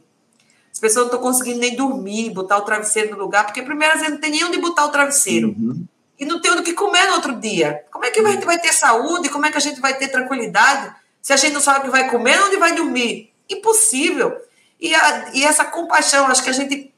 As 0.72 0.78
pessoas 0.78 1.06
não 1.06 1.12
estão 1.12 1.20
conseguindo 1.20 1.58
nem 1.58 1.74
dormir, 1.74 2.30
botar 2.30 2.58
o 2.58 2.62
travesseiro 2.62 3.10
no 3.10 3.18
lugar, 3.18 3.44
porque 3.44 3.60
primeiro 3.60 3.94
vezes 3.94 4.12
não 4.12 4.20
tem 4.20 4.30
nem 4.30 4.44
onde 4.44 4.58
botar 4.58 4.84
o 4.86 4.90
travesseiro. 4.90 5.48
Uhum. 5.48 5.84
E 6.16 6.24
não 6.24 6.40
tem 6.40 6.52
o 6.52 6.62
que 6.62 6.74
comer 6.74 7.08
no 7.08 7.14
outro 7.14 7.34
dia. 7.34 7.84
Como 7.90 8.04
é 8.04 8.12
que 8.12 8.20
a 8.20 8.30
gente 8.30 8.46
vai 8.46 8.60
ter 8.60 8.72
saúde? 8.72 9.28
Como 9.28 9.44
é 9.44 9.50
que 9.50 9.56
a 9.56 9.60
gente 9.60 9.80
vai 9.80 9.98
ter 9.98 10.06
tranquilidade 10.06 10.94
se 11.20 11.32
a 11.32 11.36
gente 11.36 11.52
não 11.52 11.60
sabe 11.60 11.80
o 11.80 11.82
que 11.82 11.90
vai 11.90 12.08
comer, 12.08 12.40
onde 12.44 12.58
vai 12.58 12.76
dormir? 12.76 13.32
Impossível. 13.50 14.40
E, 14.84 14.94
a, 14.94 15.30
e 15.32 15.42
essa 15.42 15.64
compaixão, 15.64 16.26
acho 16.26 16.44
que 16.44 16.50
a 16.50 16.52
gente 16.52 16.92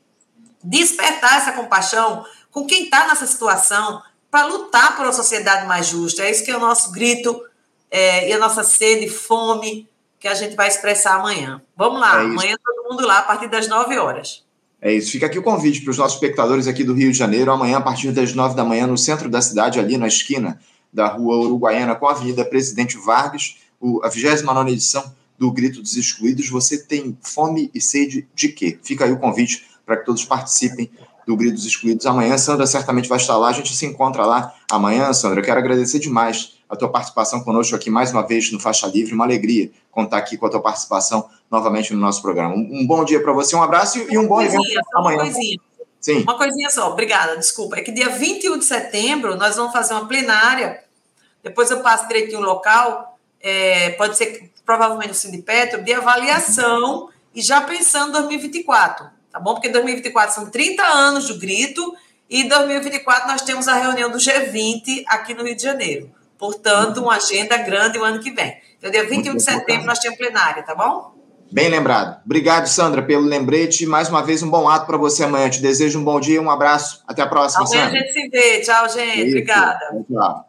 despertar 0.61 1.37
essa 1.37 1.53
compaixão 1.53 2.25
com 2.51 2.66
quem 2.66 2.87
está 2.87 3.07
nessa 3.07 3.29
situação 3.29 4.03
para 4.29 4.44
lutar 4.44 4.96
por 4.96 5.07
uma 5.07 5.12
sociedade 5.12 5.68
mais 5.68 5.87
justa. 5.87 6.25
É 6.25 6.31
isso 6.33 6.44
que 6.44 6.51
é 6.51 6.57
o 6.57 6.61
nosso 6.61 6.90
grito 6.90 7.40
é, 7.88 8.29
e 8.29 8.33
a 8.33 8.38
nossa 8.38 8.64
sede, 8.64 9.09
fome, 9.09 9.88
que 10.18 10.27
a 10.27 10.35
gente 10.35 10.57
vai 10.57 10.66
expressar 10.66 11.14
amanhã. 11.14 11.62
Vamos 11.77 12.01
lá, 12.01 12.22
é 12.22 12.25
amanhã 12.25 12.57
todo 12.64 12.90
mundo 12.90 13.07
lá 13.07 13.18
a 13.18 13.22
partir 13.22 13.46
das 13.46 13.68
9 13.68 13.96
horas. 13.99 14.44
É 14.83 14.92
isso. 14.92 15.12
Fica 15.12 15.27
aqui 15.27 15.38
o 15.38 15.42
convite 15.42 15.81
para 15.83 15.92
os 15.92 15.99
nossos 15.99 16.14
espectadores 16.14 16.66
aqui 16.66 16.83
do 16.83 16.92
Rio 16.92 17.12
de 17.12 17.18
Janeiro, 17.18 17.53
amanhã, 17.53 17.79
a 17.79 17.83
partir 17.83 18.11
das 18.11 18.35
9 18.35 18.57
da 18.57 18.64
manhã, 18.64 18.88
no 18.88 18.99
centro 18.99 19.29
da 19.29 19.40
cidade, 19.40 19.79
ali 19.79 19.96
na 19.96 20.09
esquina 20.09 20.61
da 20.92 21.07
rua 21.07 21.37
Uruguaiana 21.37 21.94
com 21.94 22.09
a 22.09 22.11
Avenida 22.11 22.44
Presidente 22.44 22.99
Vargas, 22.99 23.59
a 24.03 24.09
29 24.09 24.72
edição 24.72 25.14
do 25.38 25.51
Grito 25.53 25.81
dos 25.81 25.96
Excluídos. 25.96 26.49
Você 26.49 26.79
tem 26.79 27.16
fome 27.20 27.70
e 27.75 27.81
sede 27.81 28.29
de 28.35 28.49
quê? 28.49 28.79
Fica 28.83 29.05
aí 29.05 29.12
o 29.12 29.18
convite 29.18 29.66
para 29.85 29.96
que 29.96 30.05
todos 30.05 30.25
participem 30.25 30.90
do 31.27 31.37
Grito 31.37 31.55
dos 31.55 31.66
Excluídos 31.66 32.07
amanhã. 32.07 32.38
Sandra 32.38 32.66
certamente 32.66 33.09
vai 33.09 33.18
estar 33.18 33.37
lá, 33.37 33.49
a 33.49 33.53
gente 33.53 33.75
se 33.75 33.85
encontra 33.85 34.25
lá 34.25 34.55
amanhã. 34.70 35.12
Sandra, 35.12 35.40
eu 35.40 35.44
quero 35.44 35.59
agradecer 35.59 35.99
demais 35.99 36.57
a 36.68 36.77
tua 36.77 36.88
participação 36.88 37.40
conosco 37.42 37.75
aqui 37.75 37.90
mais 37.90 38.12
uma 38.12 38.27
vez 38.27 38.51
no 38.53 38.61
Faixa 38.61 38.87
Livre. 38.87 39.14
Uma 39.14 39.25
alegria 39.25 39.70
contar 39.90 40.18
aqui 40.18 40.37
com 40.37 40.46
a 40.46 40.51
tua 40.51 40.61
participação 40.61 41.29
novamente 41.51 41.92
no 41.92 42.01
nosso 42.01 42.22
programa. 42.22 42.55
Um, 42.55 42.87
bom 42.87 43.05
dia 43.05 43.20
para 43.20 43.33
você, 43.33 43.55
um 43.57 43.62
abraço 43.62 43.99
e 43.99 44.16
um 44.18 44.27
bom 44.27 44.40
evento 44.40 44.62
amanhã. 44.94 45.22
Uma 45.22 45.25
coisinha. 45.25 45.61
Sim. 46.01 46.22
Uma 46.22 46.37
coisinha 46.37 46.70
só, 46.70 46.92
obrigada, 46.92 47.37
desculpa. 47.37 47.77
É 47.77 47.81
que 47.81 47.90
dia 47.90 48.11
21 48.11 48.59
de 48.59 48.64
setembro 48.64 49.35
nós 49.37 49.57
vamos 49.57 49.72
fazer 49.72 49.94
uma 49.94 50.07
plenária. 50.07 50.85
Depois 51.42 51.70
eu 51.70 51.81
passo 51.81 52.07
direitinho 52.07 52.40
o 52.40 52.44
local. 52.44 53.18
É, 53.40 53.90
pode 53.90 54.16
ser 54.16 54.51
provavelmente 54.66 55.12
o 55.12 55.14
Sindipetro, 55.14 55.83
de 55.83 55.94
avaliação 55.94 57.09
e 57.33 57.40
já 57.40 57.61
pensando 57.61 58.09
em 58.09 58.12
2024, 58.12 59.07
tá 59.31 59.38
bom? 59.38 59.55
Porque 59.55 59.68
2024 59.68 60.35
são 60.35 60.50
30 60.50 60.83
anos 60.83 61.29
do 61.29 61.38
grito 61.38 61.94
e 62.29 62.42
em 62.42 62.48
2024 62.48 63.29
nós 63.29 63.42
temos 63.42 63.68
a 63.68 63.74
reunião 63.74 64.11
do 64.11 64.18
G20 64.18 65.05
aqui 65.07 65.33
no 65.33 65.44
Rio 65.44 65.55
de 65.55 65.62
Janeiro. 65.62 66.11
Portanto, 66.37 67.00
uma 67.00 67.14
agenda 67.14 67.57
grande 67.57 67.98
o 67.98 68.05
ano 68.05 68.20
que 68.20 68.31
vem. 68.31 68.61
Então, 68.76 68.90
dia 68.90 69.09
21 69.09 69.37
de 69.37 69.42
setembro 69.42 69.87
nós 69.87 70.00
temos 70.00 70.18
plenária, 70.18 70.62
tá 70.62 70.74
bom? 70.74 71.14
Bem 71.50 71.68
lembrado. 71.68 72.20
Obrigado, 72.24 72.66
Sandra, 72.66 73.02
pelo 73.02 73.24
lembrete. 73.24 73.87
Mais 73.87 74.09
uma 74.09 74.22
vez, 74.22 74.42
um 74.42 74.50
bom 74.50 74.68
ato 74.68 74.85
para 74.87 74.98
você 74.98 75.22
amanhã. 75.22 75.48
Te 75.48 75.62
desejo 75.62 76.00
um 76.00 76.05
bom 76.05 76.18
dia, 76.18 76.42
um 76.42 76.50
abraço. 76.50 77.02
Até 77.07 77.22
a 77.22 77.26
próxima, 77.26 77.64
amanhã 77.64 77.85
Sandra. 77.85 78.00
a 78.00 78.02
gente 78.02 78.12
se 78.12 78.29
vê. 78.29 78.61
Tchau, 78.61 78.88
gente. 78.88 79.20
Isso. 79.20 79.29
Obrigada. 79.29 80.05
Tchau. 80.12 80.45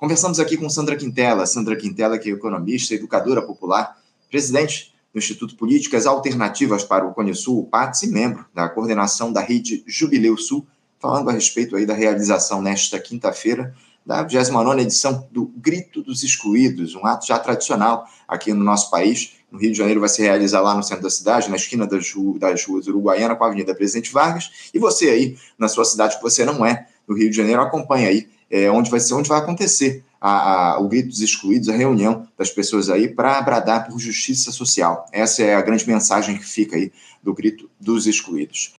Conversamos 0.00 0.40
aqui 0.40 0.56
com 0.56 0.70
Sandra 0.70 0.96
Quintela. 0.96 1.44
Sandra 1.44 1.76
Quintela, 1.76 2.18
que 2.18 2.30
é 2.30 2.32
economista, 2.32 2.94
educadora 2.94 3.42
popular, 3.42 3.98
presidente 4.30 4.94
do 5.12 5.18
Instituto 5.18 5.54
Políticas 5.56 6.06
Alternativas 6.06 6.82
para 6.82 7.06
o 7.06 7.12
Cone 7.12 7.34
Sul, 7.34 7.68
PATS, 7.70 8.04
e 8.04 8.06
membro 8.06 8.46
da 8.54 8.66
coordenação 8.66 9.30
da 9.30 9.42
rede 9.42 9.84
Jubileu 9.86 10.38
Sul, 10.38 10.66
falando 10.98 11.28
a 11.28 11.34
respeito 11.34 11.76
aí 11.76 11.84
da 11.84 11.92
realização 11.92 12.62
nesta 12.62 12.98
quinta-feira 12.98 13.74
da 14.06 14.22
29 14.22 14.80
edição 14.80 15.28
do 15.30 15.52
Grito 15.54 16.00
dos 16.02 16.22
Excluídos, 16.22 16.94
um 16.94 17.04
ato 17.04 17.26
já 17.26 17.38
tradicional 17.38 18.06
aqui 18.26 18.54
no 18.54 18.64
nosso 18.64 18.90
país. 18.90 19.34
No 19.52 19.58
Rio 19.58 19.70
de 19.70 19.76
Janeiro 19.76 20.00
vai 20.00 20.08
se 20.08 20.22
realizar 20.22 20.62
lá 20.62 20.74
no 20.74 20.82
centro 20.82 21.02
da 21.02 21.10
cidade, 21.10 21.50
na 21.50 21.56
esquina 21.56 21.86
das, 21.86 22.10
das 22.38 22.64
ruas 22.64 22.86
Uruguaiana 22.86 23.36
com 23.36 23.44
a 23.44 23.48
Avenida 23.48 23.74
Presidente 23.74 24.10
Vargas. 24.10 24.70
E 24.72 24.78
você 24.78 25.10
aí, 25.10 25.36
na 25.58 25.68
sua 25.68 25.84
cidade 25.84 26.16
que 26.16 26.22
você 26.22 26.42
não 26.42 26.64
é, 26.64 26.86
no 27.06 27.14
Rio 27.14 27.28
de 27.28 27.36
Janeiro, 27.36 27.60
acompanha 27.60 28.08
aí 28.08 28.28
é, 28.50 28.70
onde 28.70 28.90
vai 28.90 29.00
ser, 29.00 29.14
onde 29.14 29.28
vai 29.28 29.38
acontecer 29.38 30.04
a, 30.20 30.72
a, 30.72 30.80
o 30.80 30.88
Grito 30.88 31.08
dos 31.08 31.20
Excluídos, 31.20 31.68
a 31.68 31.76
reunião 31.76 32.26
das 32.36 32.50
pessoas 32.50 32.90
aí 32.90 33.08
para 33.08 33.40
bradar 33.40 33.88
por 33.88 33.98
justiça 33.98 34.50
social. 34.50 35.06
Essa 35.12 35.42
é 35.42 35.54
a 35.54 35.62
grande 35.62 35.88
mensagem 35.88 36.36
que 36.36 36.44
fica 36.44 36.76
aí 36.76 36.92
do 37.22 37.32
Grito 37.32 37.70
dos 37.80 38.06
Excluídos. 38.06 38.74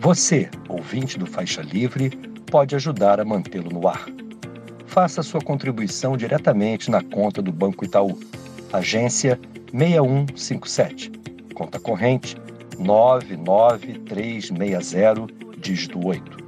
Você, 0.00 0.50
ouvinte 0.68 1.18
do 1.18 1.26
Faixa 1.26 1.62
Livre, 1.62 2.10
pode 2.50 2.74
ajudar 2.74 3.20
a 3.20 3.24
mantê-lo 3.24 3.70
no 3.70 3.88
ar. 3.88 4.06
Faça 4.86 5.22
sua 5.22 5.40
contribuição 5.40 6.16
diretamente 6.16 6.90
na 6.90 7.02
conta 7.02 7.42
do 7.42 7.52
Banco 7.52 7.84
Itaú, 7.84 8.18
agência 8.72 9.38
6157, 9.72 11.12
conta 11.54 11.78
corrente 11.78 12.36
99360, 12.78 15.26
dígito 15.58 16.06
8. 16.06 16.47